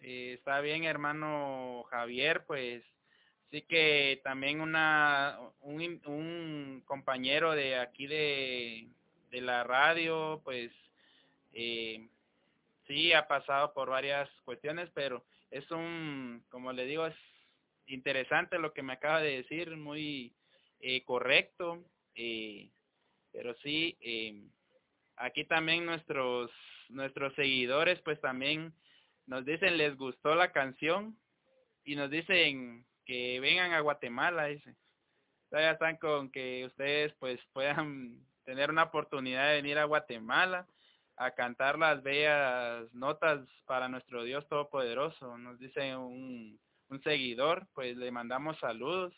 Eh, 0.05 0.33
está 0.33 0.59
bien, 0.59 0.83
hermano 0.83 1.83
Javier, 1.89 2.45
pues 2.45 2.83
sí 3.51 3.61
que 3.61 4.19
también 4.23 4.59
una 4.59 5.39
un, 5.61 6.01
un 6.05 6.83
compañero 6.85 7.53
de 7.53 7.79
aquí 7.79 8.07
de, 8.07 8.89
de 9.31 9.41
la 9.41 9.63
radio, 9.63 10.41
pues 10.43 10.71
eh, 11.53 12.09
sí 12.85 13.13
ha 13.13 13.27
pasado 13.27 13.73
por 13.73 13.89
varias 13.89 14.29
cuestiones, 14.43 14.89
pero 14.93 15.23
es 15.51 15.69
un, 15.71 16.43
como 16.49 16.73
le 16.73 16.85
digo, 16.85 17.05
es 17.05 17.15
interesante 17.87 18.59
lo 18.59 18.73
que 18.73 18.83
me 18.83 18.93
acaba 18.93 19.21
de 19.21 19.37
decir, 19.37 19.75
muy 19.77 20.33
eh, 20.84 21.03
correcto, 21.05 21.84
eh, 22.13 22.69
pero 23.31 23.55
sí, 23.63 23.97
eh, 24.01 24.43
aquí 25.15 25.45
también 25.45 25.86
nuestros 25.86 26.51
nuestros 26.89 27.34
seguidores, 27.36 27.99
pues 28.01 28.19
también 28.19 28.73
nos 29.25 29.45
dicen, 29.45 29.77
les 29.77 29.95
gustó 29.97 30.36
la 30.36 30.51
canción, 30.51 31.17
y 31.86 31.95
nos 31.95 32.09
dicen 32.09 32.86
que 33.05 33.39
vengan 33.39 33.71
a 33.71 33.79
Guatemala, 33.79 34.45
dice. 34.45 34.75
Todavía 35.49 35.71
están 35.71 35.97
con 35.97 36.31
que 36.31 36.65
ustedes 36.65 37.13
pues 37.19 37.39
puedan 37.53 38.19
tener 38.43 38.69
una 38.69 38.84
oportunidad 38.84 39.49
de 39.49 39.55
venir 39.55 39.77
a 39.77 39.86
Guatemala 39.86 40.67
a 41.15 41.31
cantar 41.31 41.77
las 41.77 42.03
bellas 42.03 42.93
notas 42.93 43.47
para 43.65 43.88
nuestro 43.88 44.23
Dios 44.23 44.47
Todopoderoso. 44.49 45.38
Nos 45.38 45.59
dice 45.59 45.95
un, 45.95 46.59
un 46.89 47.03
seguidor, 47.03 47.67
pues 47.73 47.95
le 47.95 48.11
mandamos 48.11 48.57
saludos, 48.59 49.13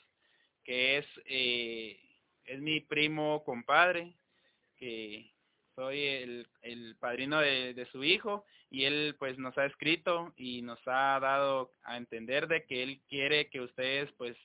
que 0.65 0.97
es, 0.97 1.05
eh, 1.25 1.97
es 2.43 2.59
mi 2.59 2.81
primo 2.81 3.43
compadre, 3.45 4.17
que 4.75 5.31
soy 5.75 6.03
el, 6.03 6.47
el 6.61 6.97
padrino 6.97 7.39
de, 7.39 7.73
de, 7.73 7.85
su 7.87 8.03
hijo 8.03 8.45
y 8.69 8.85
él 8.85 9.15
pues 9.19 9.37
nos 9.37 9.57
ha 9.57 9.65
escrito 9.65 10.33
y 10.35 10.61
nos 10.61 10.79
ha 10.87 11.19
dado 11.19 11.71
a 11.83 11.97
entender 11.97 12.47
de 12.47 12.65
que 12.65 12.83
él 12.83 13.01
quiere 13.07 13.49
que 13.49 13.61
ustedes 13.61 14.11
pues 14.13 14.35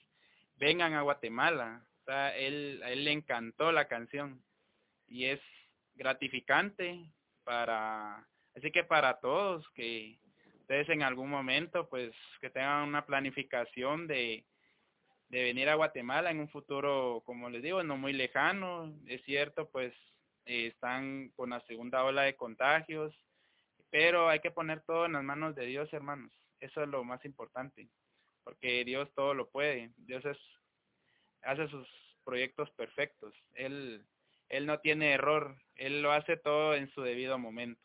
vengan 0.56 0.94
a 0.94 1.02
Guatemala. 1.02 1.84
O 2.02 2.04
sea, 2.04 2.36
él, 2.36 2.80
a 2.84 2.90
él 2.90 3.04
le 3.04 3.12
encantó 3.12 3.72
la 3.72 3.88
canción 3.88 4.42
y 5.06 5.26
es 5.26 5.40
gratificante 5.94 7.10
para, 7.44 8.26
así 8.56 8.70
que 8.70 8.84
para 8.84 9.20
todos 9.20 9.68
que 9.70 10.18
ustedes 10.60 10.88
en 10.88 11.02
algún 11.02 11.30
momento 11.30 11.88
pues 11.88 12.12
que 12.40 12.50
tengan 12.50 12.88
una 12.88 13.06
planificación 13.06 14.06
de, 14.06 14.44
de 15.30 15.42
venir 15.42 15.68
a 15.68 15.76
Guatemala 15.76 16.30
en 16.30 16.40
un 16.40 16.48
futuro, 16.48 17.22
como 17.24 17.48
les 17.48 17.62
digo, 17.62 17.82
no 17.82 17.96
muy 17.96 18.12
lejano, 18.12 18.92
es 19.06 19.22
cierto, 19.24 19.68
pues 19.70 19.94
eh, 20.44 20.66
están 20.66 21.30
con 21.30 21.50
la 21.50 21.60
segunda 21.62 22.04
ola 22.04 22.22
de 22.22 22.36
contagios, 22.36 23.14
pero 23.90 24.28
hay 24.28 24.40
que 24.40 24.50
poner 24.50 24.82
todo 24.82 25.06
en 25.06 25.12
las 25.12 25.24
manos 25.24 25.54
de 25.54 25.66
Dios, 25.66 25.92
hermanos. 25.92 26.32
Eso 26.60 26.82
es 26.82 26.88
lo 26.88 27.02
más 27.04 27.24
importante, 27.24 27.88
porque 28.44 28.84
Dios 28.84 29.08
todo 29.14 29.34
lo 29.34 29.48
puede. 29.48 29.92
Dios 29.96 30.24
es 30.26 30.38
hace 31.42 31.66
sus 31.68 31.88
proyectos 32.24 32.70
perfectos. 32.72 33.32
Él 33.54 34.04
él 34.50 34.66
no 34.66 34.80
tiene 34.80 35.12
error, 35.12 35.56
él 35.76 36.02
lo 36.02 36.12
hace 36.12 36.36
todo 36.36 36.74
en 36.74 36.90
su 36.90 37.02
debido 37.02 37.38
momento. 37.38 37.80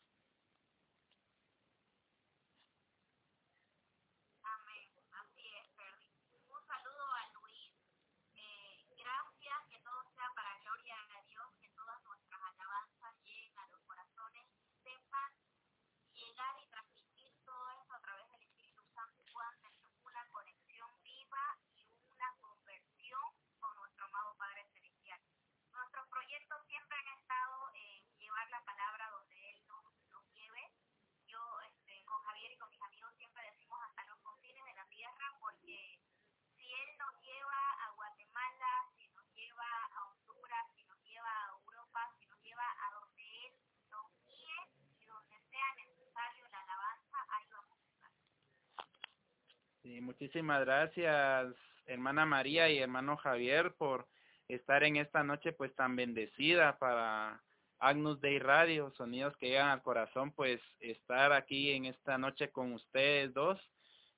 Sí, 49.85 50.01
muchísimas 50.01 50.61
gracias, 50.61 51.53
hermana 51.85 52.25
María 52.25 52.67
y 52.71 52.79
hermano 52.79 53.17
Javier, 53.17 53.75
por 53.75 54.07
estar 54.47 54.83
en 54.83 54.95
esta 54.95 55.23
noche 55.23 55.51
pues 55.51 55.75
tan 55.75 55.95
bendecida 55.95 56.79
para 56.79 57.43
Agnus 57.77 58.19
Dei 58.19 58.39
Radio, 58.39 58.91
sonidos 58.97 59.37
que 59.37 59.49
llegan 59.49 59.69
al 59.69 59.83
corazón, 59.83 60.31
pues 60.31 60.59
estar 60.79 61.33
aquí 61.33 61.69
en 61.69 61.85
esta 61.85 62.17
noche 62.17 62.49
con 62.49 62.73
ustedes 62.73 63.31
dos, 63.35 63.61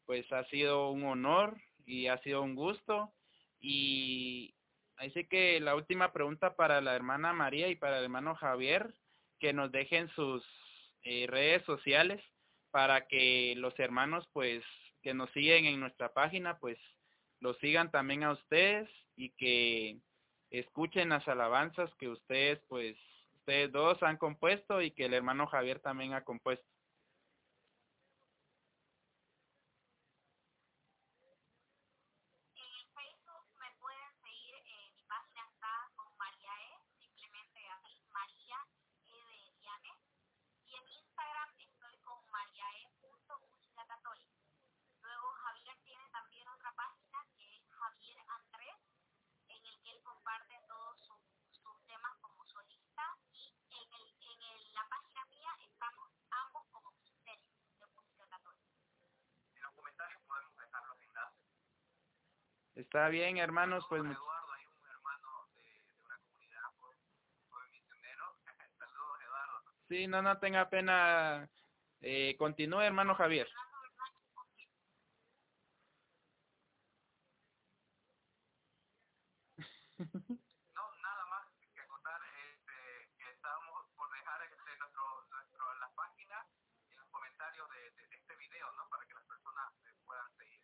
pues 0.05 0.31
ha 0.31 0.45
sido 0.45 0.89
un 0.89 1.03
honor 1.03 1.57
y 1.85 2.07
ha 2.07 2.17
sido 2.19 2.43
un 2.43 2.55
gusto. 2.55 3.11
Y 3.59 4.55
así 4.95 5.25
que 5.25 5.59
la 5.59 5.75
última 5.75 6.13
pregunta 6.13 6.55
para 6.55 6.79
la 6.79 6.95
hermana 6.95 7.33
María 7.33 7.67
y 7.67 7.75
para 7.75 7.97
el 7.97 8.05
hermano 8.05 8.35
Javier, 8.35 8.93
que 9.37 9.51
nos 9.51 9.69
dejen 9.73 10.07
sus 10.15 10.45
eh, 11.03 11.27
redes 11.27 11.61
sociales 11.65 12.23
para 12.77 13.07
que 13.07 13.55
los 13.57 13.73
hermanos 13.79 14.29
pues 14.33 14.63
que 15.01 15.15
nos 15.15 15.31
siguen 15.31 15.65
en 15.65 15.79
nuestra 15.79 16.13
página, 16.13 16.59
pues 16.59 16.77
los 17.39 17.57
sigan 17.57 17.89
también 17.89 18.23
a 18.23 18.33
ustedes 18.33 18.87
y 19.15 19.31
que 19.31 19.97
escuchen 20.51 21.09
las 21.09 21.27
alabanzas 21.27 21.89
que 21.95 22.07
ustedes, 22.07 22.59
pues, 22.67 22.95
ustedes 23.37 23.71
dos 23.71 24.03
han 24.03 24.17
compuesto 24.17 24.79
y 24.83 24.91
que 24.91 25.05
el 25.05 25.15
hermano 25.15 25.47
Javier 25.47 25.79
también 25.79 26.13
ha 26.13 26.23
compuesto. 26.23 26.67
Está 62.77 63.09
bien, 63.09 63.37
hermanos, 63.37 63.83
pues... 63.89 64.03
Eduardo, 64.03 64.53
hay 64.53 64.65
un 64.67 64.87
hermano 64.87 65.49
de, 65.55 65.63
de 65.63 65.93
una 66.05 66.15
comunidad, 66.19 66.61
misionero. 67.71 68.35
Saludos, 68.77 69.21
Eduardo. 69.23 69.63
Sí, 69.89 70.07
no, 70.07 70.21
no 70.21 70.37
tenga 70.37 70.69
pena. 70.69 71.49
Eh, 72.01 72.35
continúe, 72.37 72.81
hermano 72.81 73.15
Javier. 73.15 73.49
No, 79.97 80.95
nada 81.01 81.25
más 81.25 81.47
que 81.73 81.87
contar 81.87 82.21
este, 82.53 83.09
que 83.17 83.31
estábamos 83.31 83.89
por 83.95 84.11
dejar 84.11 84.43
este, 84.43 84.77
nuestro, 84.77 85.25
nuestro, 85.31 85.75
las 85.79 85.91
páginas 85.93 86.45
en 86.91 86.97
los 86.99 87.09
comentarios 87.09 87.67
de, 87.71 87.91
de, 87.91 88.07
de 88.07 88.15
este 88.17 88.35
video, 88.35 88.71
¿no? 88.73 88.87
Para 88.87 89.03
que 89.07 89.15
las 89.15 89.25
personas 89.25 89.73
puedan 90.05 90.31
seguir. 90.37 90.61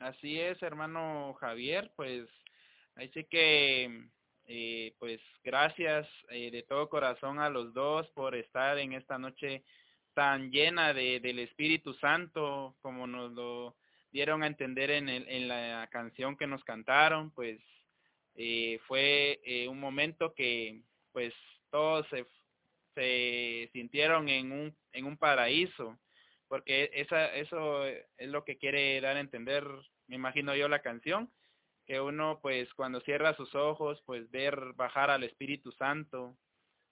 Así 0.00 0.40
es, 0.40 0.60
hermano 0.62 1.34
Javier, 1.40 1.92
pues 1.94 2.26
así 2.96 3.24
que 3.24 4.08
eh, 4.46 4.94
pues 4.98 5.20
gracias 5.44 6.08
eh, 6.30 6.50
de 6.50 6.62
todo 6.62 6.88
corazón 6.88 7.38
a 7.38 7.50
los 7.50 7.74
dos 7.74 8.08
por 8.12 8.34
estar 8.34 8.78
en 8.78 8.94
esta 8.94 9.18
noche 9.18 9.62
tan 10.14 10.50
llena 10.50 10.94
de, 10.94 11.20
del 11.20 11.40
Espíritu 11.40 11.92
Santo 11.92 12.74
como 12.80 13.06
nos 13.06 13.32
lo 13.32 13.76
dieron 14.10 14.42
a 14.42 14.46
entender 14.46 14.90
en, 14.90 15.10
el, 15.10 15.28
en 15.28 15.48
la 15.48 15.86
canción 15.92 16.34
que 16.34 16.46
nos 16.46 16.64
cantaron, 16.64 17.30
pues 17.32 17.60
eh, 18.36 18.80
fue 18.88 19.38
un 19.68 19.78
momento 19.78 20.32
que 20.32 20.80
pues 21.12 21.34
todos 21.70 22.06
se, 22.08 22.24
se 22.94 23.68
sintieron 23.74 24.30
en 24.30 24.50
un, 24.50 24.76
en 24.92 25.04
un 25.04 25.18
paraíso 25.18 25.98
porque 26.50 26.90
esa, 26.94 27.32
eso 27.36 27.86
es 27.86 28.28
lo 28.28 28.44
que 28.44 28.58
quiere 28.58 29.00
dar 29.00 29.16
a 29.16 29.20
entender, 29.20 29.64
me 30.08 30.16
imagino 30.16 30.56
yo, 30.56 30.68
la 30.68 30.82
canción, 30.82 31.30
que 31.86 32.00
uno 32.00 32.40
pues 32.42 32.68
cuando 32.74 33.00
cierra 33.02 33.36
sus 33.36 33.54
ojos, 33.54 34.02
pues 34.04 34.28
ver 34.32 34.72
bajar 34.74 35.10
al 35.10 35.22
Espíritu 35.22 35.70
Santo, 35.70 36.36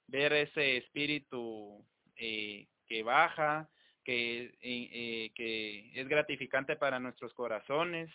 ver 0.06 0.32
ese 0.32 0.76
Espíritu 0.76 1.84
eh, 2.14 2.68
que 2.86 3.02
baja, 3.02 3.68
que, 4.04 4.44
eh, 4.44 4.54
eh, 4.62 5.32
que 5.34 5.90
es 5.92 6.06
gratificante 6.06 6.76
para 6.76 7.00
nuestros 7.00 7.34
corazones 7.34 8.08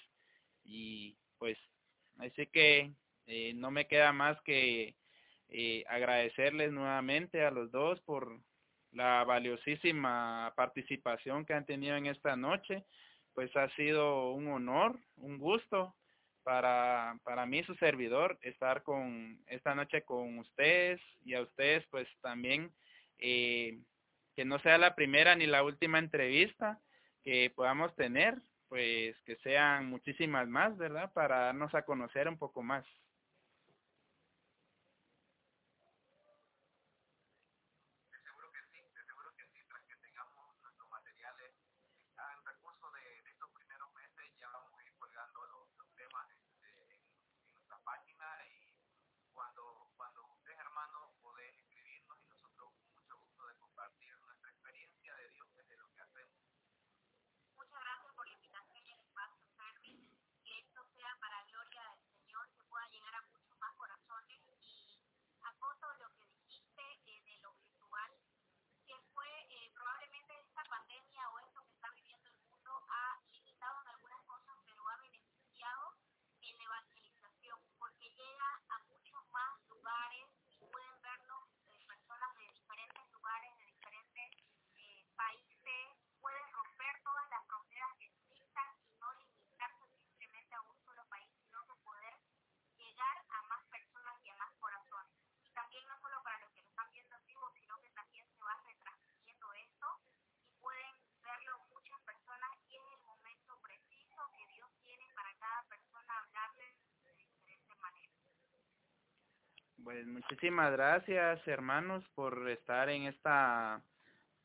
y 0.63 1.17
pues 1.39 1.57
así 2.19 2.47
que 2.47 2.93
eh, 3.27 3.53
no 3.53 3.69
me 3.69 3.85
queda 3.87 4.13
más 4.13 4.41
que 4.43 4.95
eh, 5.49 5.83
agradecerles 5.89 6.71
nuevamente 6.71 7.43
a 7.43 7.51
los 7.51 7.69
dos 7.69 7.99
por 8.01 8.39
la 8.93 9.23
valiosísima 9.23 10.53
participación 10.55 11.45
que 11.45 11.53
han 11.53 11.65
tenido 11.65 11.95
en 11.95 12.07
esta 12.07 12.35
noche. 12.35 12.85
Pues 13.33 13.55
ha 13.55 13.69
sido 13.75 14.31
un 14.31 14.47
honor, 14.47 14.99
un 15.17 15.39
gusto 15.39 15.95
para, 16.43 17.17
para 17.23 17.45
mí, 17.45 17.63
su 17.63 17.73
servidor, 17.75 18.37
estar 18.41 18.83
con 18.83 19.39
esta 19.47 19.73
noche 19.73 20.03
con 20.03 20.37
ustedes 20.39 21.01
y 21.25 21.33
a 21.33 21.41
ustedes 21.41 21.85
pues 21.89 22.07
también 22.21 22.71
eh, 23.17 23.79
que 24.35 24.45
no 24.45 24.59
sea 24.59 24.77
la 24.77 24.95
primera 24.95 25.35
ni 25.35 25.45
la 25.45 25.63
última 25.63 25.99
entrevista 25.99 26.79
que 27.23 27.51
podamos 27.55 27.95
tener, 27.95 28.35
pues 28.67 29.15
que 29.25 29.37
sean 29.37 29.87
muchísimas 29.87 30.47
más, 30.47 30.77
¿verdad? 30.77 31.11
Para 31.13 31.45
darnos 31.45 31.73
a 31.73 31.83
conocer 31.83 32.27
un 32.27 32.37
poco 32.37 32.61
más. 32.61 32.85
also 65.63 66.12
Pues 109.83 110.07
muchísimas 110.07 110.71
gracias 110.71 111.45
hermanos 111.45 112.03
por 112.15 112.49
estar 112.49 112.89
en 112.89 113.03
esta 113.03 113.81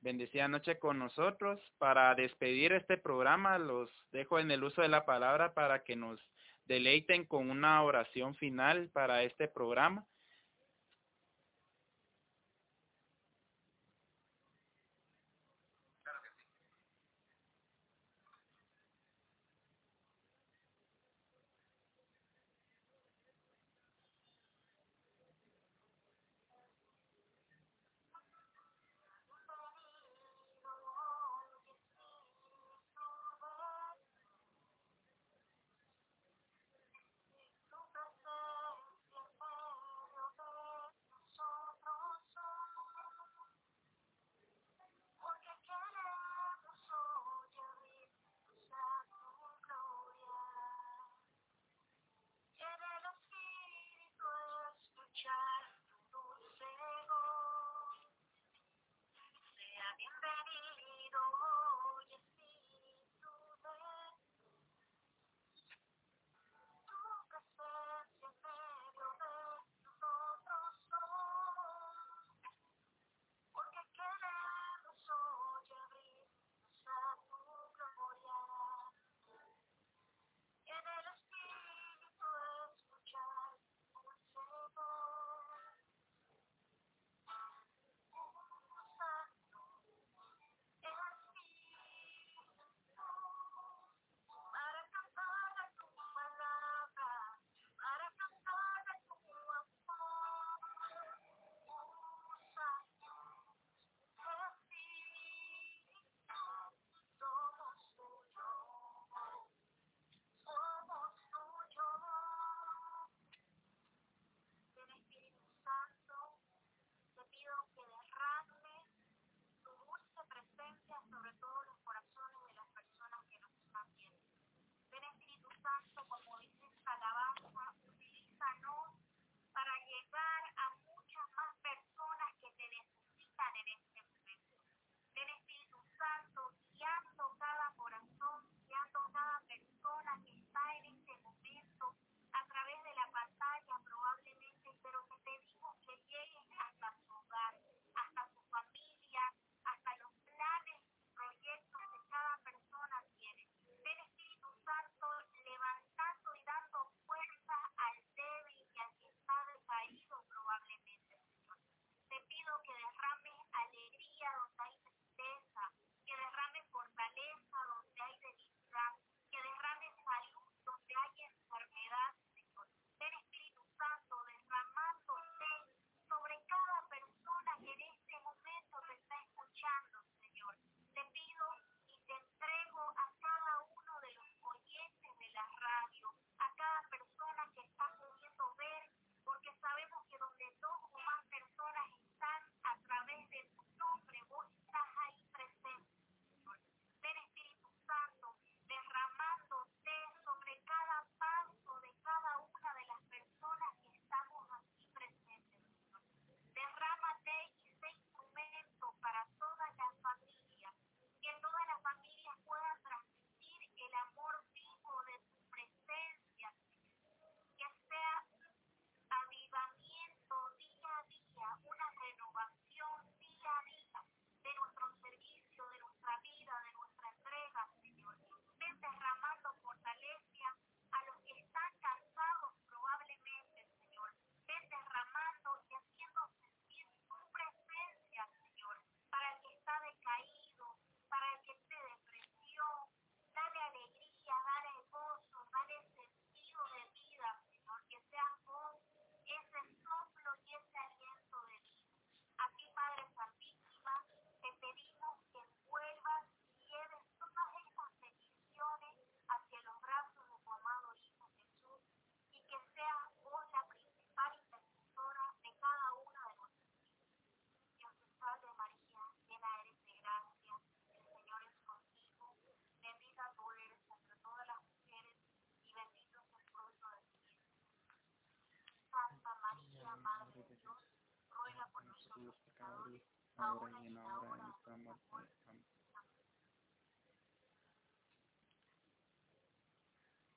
bendecida 0.01 0.49
noche 0.49 0.79
con 0.79 0.99
nosotros. 0.99 1.61
Para 1.79 2.15
despedir 2.17 2.73
este 2.73 2.97
programa 2.97 3.57
los 3.59 3.89
dejo 4.11 4.41
en 4.41 4.51
el 4.51 4.65
uso 4.65 4.83
de 4.83 4.89
la 4.89 5.05
palabra 5.05 5.55
para 5.55 5.85
que 5.85 5.95
nos 5.95 6.19
deleiten 6.65 7.25
con 7.25 7.51
una 7.51 7.83
oración 7.83 8.35
final 8.35 8.91
para 8.93 9.23
este 9.23 9.47
programa. 9.47 10.05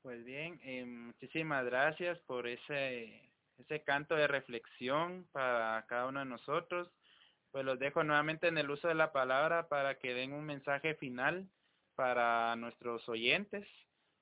Pues 0.02 0.26
bien, 0.26 0.60
eh, 0.64 0.84
muchísimas 0.86 1.64
gracias 1.66 2.18
por 2.20 2.48
ese, 2.48 3.22
ese 3.60 3.84
canto 3.84 4.16
de 4.16 4.28
reflexión 4.28 5.28
para 5.32 5.86
cada 5.88 6.08
uno 6.08 6.20
de 6.20 6.26
nosotros. 6.26 6.92
Pues 7.52 7.66
los 7.66 7.78
dejo 7.78 8.04
nuevamente 8.04 8.48
en 8.48 8.58
el 8.58 8.72
uso 8.72 8.88
de 8.88 8.96
la 8.96 9.12
palabra 9.12 9.68
para 9.68 10.00
que 10.00 10.14
den 10.14 10.34
un 10.34 10.46
mensaje 10.46 10.96
final 10.96 11.48
para 11.96 12.56
nuestros 12.56 13.08
oyentes, 13.10 13.68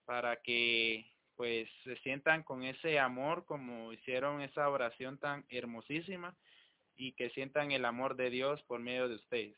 para 0.06 0.42
que 0.42 1.06
pues 1.36 1.70
se 1.86 1.96
sientan 1.98 2.44
con 2.44 2.64
ese 2.64 3.00
amor 3.00 3.46
como 3.46 3.94
hicieron 3.94 4.42
esa 4.42 4.68
oración 4.68 5.18
tan 5.18 5.46
hermosísima 5.48 6.36
y 7.00 7.14
que 7.14 7.30
sientan 7.30 7.72
el 7.72 7.86
amor 7.86 8.18
de 8.18 8.30
Dios 8.30 8.62
por 8.68 8.82
medio 8.82 9.08
de 9.08 9.16
ustedes. 9.16 9.58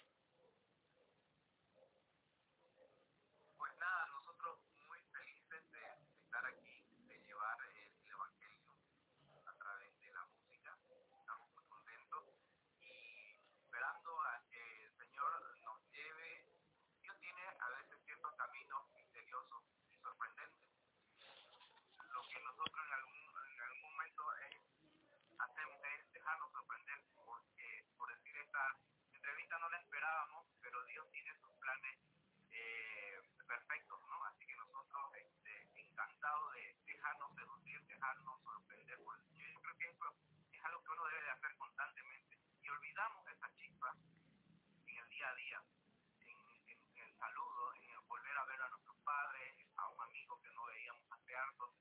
entiende? 31.81 31.97
Eh, 32.51 33.19
perfectos, 33.47 33.99
¿no? 34.07 34.23
Así 34.25 34.45
que 34.45 34.55
nosotros 34.55 35.15
este, 35.15 35.69
encantados 35.75 36.53
de 36.53 36.75
dejarnos 36.85 37.35
seducir, 37.35 37.81
dejarnos 37.87 38.41
sorprender. 38.43 38.99
Yo 38.99 39.61
creo 39.61 39.77
que 39.77 39.89
eso 39.89 40.15
es 40.51 40.63
algo 40.63 40.83
que 40.83 40.91
uno 40.91 41.05
debe 41.07 41.21
de 41.23 41.31
hacer 41.31 41.57
constantemente. 41.57 42.37
Y 42.61 42.69
olvidamos 42.69 43.27
esa 43.27 43.53
chispa 43.55 43.95
en 44.85 44.97
el 44.97 45.09
día 45.09 45.29
a 45.29 45.35
día, 45.35 45.63
en, 46.21 47.01
el 47.01 47.17
saludo, 47.17 47.73
en 47.75 47.89
el 47.89 47.99
volver 48.01 48.37
a 48.37 48.45
ver 48.45 48.61
a 48.61 48.69
nuestros 48.69 48.97
padres, 49.03 49.55
a 49.77 49.87
un 49.89 50.01
amigo 50.01 50.39
que 50.41 50.51
no 50.51 50.65
veíamos 50.65 51.11
hace 51.11 51.35
harto. 51.35 51.73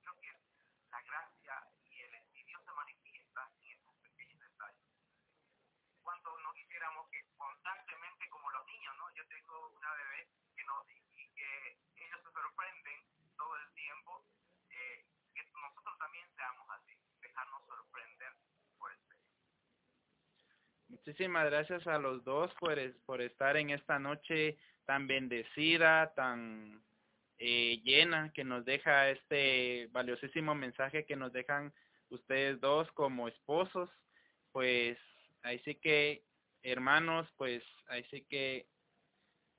Creo 0.00 0.20
que 0.20 0.32
la 0.90 1.02
gracia 1.02 1.54
y 1.90 2.00
el 2.02 2.14
estudio 2.14 2.60
se 2.64 2.72
manifiesta 2.72 3.50
en 3.62 3.72
estos 3.72 3.94
pequeños 3.96 4.40
detalles. 4.40 4.88
Cuando 6.02 6.38
no 6.38 6.54
quisiéramos 6.54 7.08
que 7.10 7.24
con 7.36 7.62
tan 7.62 7.87
Muchísimas 20.88 21.46
gracias 21.46 21.86
a 21.86 21.98
los 21.98 22.22
dos 22.24 22.52
por, 22.60 22.78
por 23.06 23.22
estar 23.22 23.56
en 23.56 23.70
esta 23.70 23.98
noche 23.98 24.58
tan 24.84 25.06
bendecida, 25.06 26.12
tan 26.14 26.82
eh, 27.38 27.80
llena, 27.82 28.32
que 28.32 28.44
nos 28.44 28.64
deja 28.64 29.08
este 29.10 29.88
valiosísimo 29.92 30.54
mensaje 30.54 31.06
que 31.06 31.16
nos 31.16 31.32
dejan 31.32 31.72
ustedes 32.10 32.60
dos 32.60 32.90
como 32.92 33.28
esposos. 33.28 33.88
Pues 34.52 34.98
ahí 35.42 35.58
sí 35.60 35.76
que, 35.76 36.24
hermanos, 36.62 37.26
pues 37.36 37.62
ahí 37.88 38.04
sí 38.10 38.26
que 38.28 38.66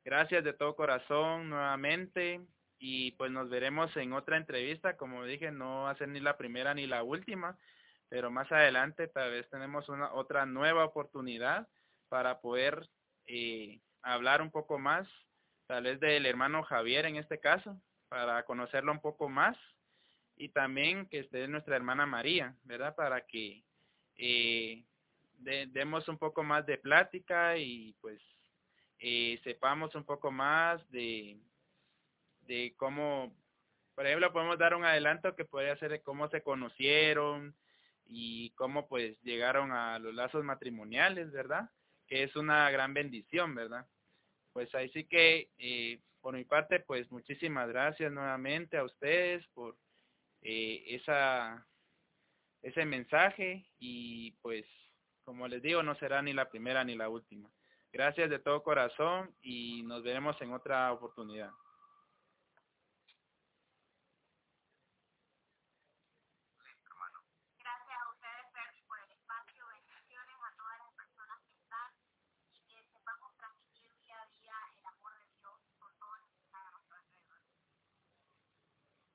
gracias 0.03 0.43
de 0.43 0.53
todo 0.53 0.75
corazón 0.75 1.49
nuevamente 1.49 2.41
y 2.77 3.11
pues 3.11 3.31
nos 3.31 3.49
veremos 3.49 3.95
en 3.97 4.13
otra 4.13 4.37
entrevista. 4.37 4.97
Como 4.97 5.25
dije, 5.25 5.51
no 5.51 5.83
va 5.83 5.91
a 5.91 5.97
ser 5.97 6.09
ni 6.09 6.19
la 6.19 6.37
primera 6.37 6.73
ni 6.73 6.87
la 6.87 7.03
última 7.03 7.57
pero 8.09 8.31
más 8.31 8.51
adelante 8.51 9.07
tal 9.07 9.31
vez 9.31 9.47
tenemos 9.49 9.87
una 9.87 10.11
otra 10.13 10.45
nueva 10.45 10.83
oportunidad 10.83 11.67
para 12.09 12.41
poder 12.41 12.89
eh, 13.27 13.79
hablar 14.01 14.41
un 14.41 14.49
poco 14.49 14.79
más, 14.79 15.07
tal 15.67 15.83
vez 15.83 15.99
del 15.99 16.25
hermano 16.25 16.63
Javier 16.63 17.05
en 17.05 17.17
este 17.17 17.39
caso, 17.39 17.79
para 18.09 18.43
conocerlo 18.45 18.91
un 18.91 19.01
poco 19.01 19.29
más 19.29 19.55
y 20.35 20.49
también 20.49 21.07
que 21.07 21.19
esté 21.19 21.47
nuestra 21.47 21.75
hermana 21.75 22.07
María, 22.07 22.55
¿verdad? 22.63 22.95
Para 22.95 23.21
que 23.27 23.63
eh, 24.15 24.83
demos 25.37 26.07
un 26.09 26.17
poco 26.17 26.43
más 26.43 26.65
de 26.65 26.79
plática 26.79 27.57
y 27.57 27.93
pues 28.01 28.19
eh, 28.99 29.39
sepamos 29.43 29.95
un 29.95 30.03
poco 30.03 30.31
más 30.31 30.87
de, 30.91 31.39
de 32.41 32.73
cómo, 32.77 33.35
por 33.95 34.05
ejemplo, 34.05 34.31
podemos 34.33 34.57
dar 34.57 34.75
un 34.75 34.85
adelanto 34.85 35.35
que 35.35 35.45
podría 35.45 35.77
ser 35.77 35.91
de 35.91 36.01
cómo 36.01 36.29
se 36.29 36.41
conocieron, 36.43 37.55
y 38.09 38.49
cómo 38.51 38.87
pues 38.87 39.21
llegaron 39.21 39.71
a 39.71 39.99
los 39.99 40.13
lazos 40.15 40.43
matrimoniales, 40.43 41.31
¿verdad? 41.31 41.69
Que 42.07 42.23
es 42.23 42.35
una 42.35 42.69
gran 42.71 42.93
bendición, 42.93 43.53
¿verdad? 43.53 43.85
Pues 44.51 44.73
ahí 44.73 44.89
sí 44.89 45.05
que 45.05 45.51
eh, 45.59 46.01
por 46.19 46.33
mi 46.33 46.43
parte 46.43 46.79
pues 46.79 47.09
muchísimas 47.11 47.69
gracias 47.69 48.11
nuevamente 48.11 48.77
a 48.77 48.83
ustedes 48.83 49.45
por 49.53 49.77
eh, 50.41 50.83
esa 50.87 51.65
ese 52.63 52.83
mensaje 52.83 53.67
y 53.77 54.31
pues 54.41 54.65
como 55.23 55.47
les 55.47 55.61
digo 55.61 55.83
no 55.83 55.95
será 55.95 56.21
ni 56.23 56.33
la 56.33 56.49
primera 56.49 56.83
ni 56.83 56.95
la 56.95 57.09
última. 57.09 57.49
Gracias 57.91 58.29
de 58.29 58.39
todo 58.39 58.61
corazón 58.61 59.35
y 59.41 59.83
nos 59.83 60.03
veremos 60.03 60.39
en 60.41 60.53
otra 60.53 60.91
oportunidad. 60.93 61.51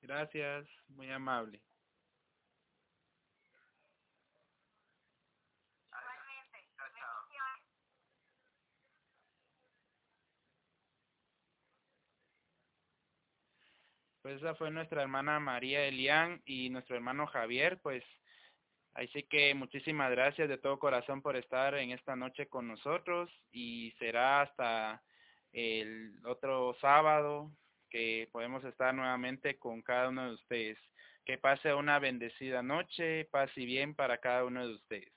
Gracias, 0.00 0.68
muy 0.88 1.10
amable. 1.10 1.62
Pues 14.24 14.38
esa 14.38 14.54
fue 14.54 14.70
nuestra 14.70 15.02
hermana 15.02 15.38
María 15.38 15.84
Elián 15.84 16.40
y 16.46 16.70
nuestro 16.70 16.96
hermano 16.96 17.26
Javier, 17.26 17.78
pues 17.82 18.02
así 18.94 19.24
que 19.24 19.52
muchísimas 19.52 20.10
gracias 20.10 20.48
de 20.48 20.56
todo 20.56 20.78
corazón 20.78 21.20
por 21.20 21.36
estar 21.36 21.74
en 21.74 21.90
esta 21.90 22.16
noche 22.16 22.48
con 22.48 22.66
nosotros 22.66 23.30
y 23.52 23.92
será 23.98 24.40
hasta 24.40 25.02
el 25.52 26.24
otro 26.24 26.74
sábado 26.80 27.50
que 27.90 28.30
podemos 28.32 28.64
estar 28.64 28.94
nuevamente 28.94 29.58
con 29.58 29.82
cada 29.82 30.08
uno 30.08 30.28
de 30.28 30.34
ustedes. 30.36 30.78
Que 31.26 31.36
pase 31.36 31.74
una 31.74 31.98
bendecida 31.98 32.62
noche, 32.62 33.26
paz 33.26 33.50
y 33.56 33.66
bien 33.66 33.94
para 33.94 34.22
cada 34.22 34.46
uno 34.46 34.66
de 34.66 34.72
ustedes. 34.72 35.13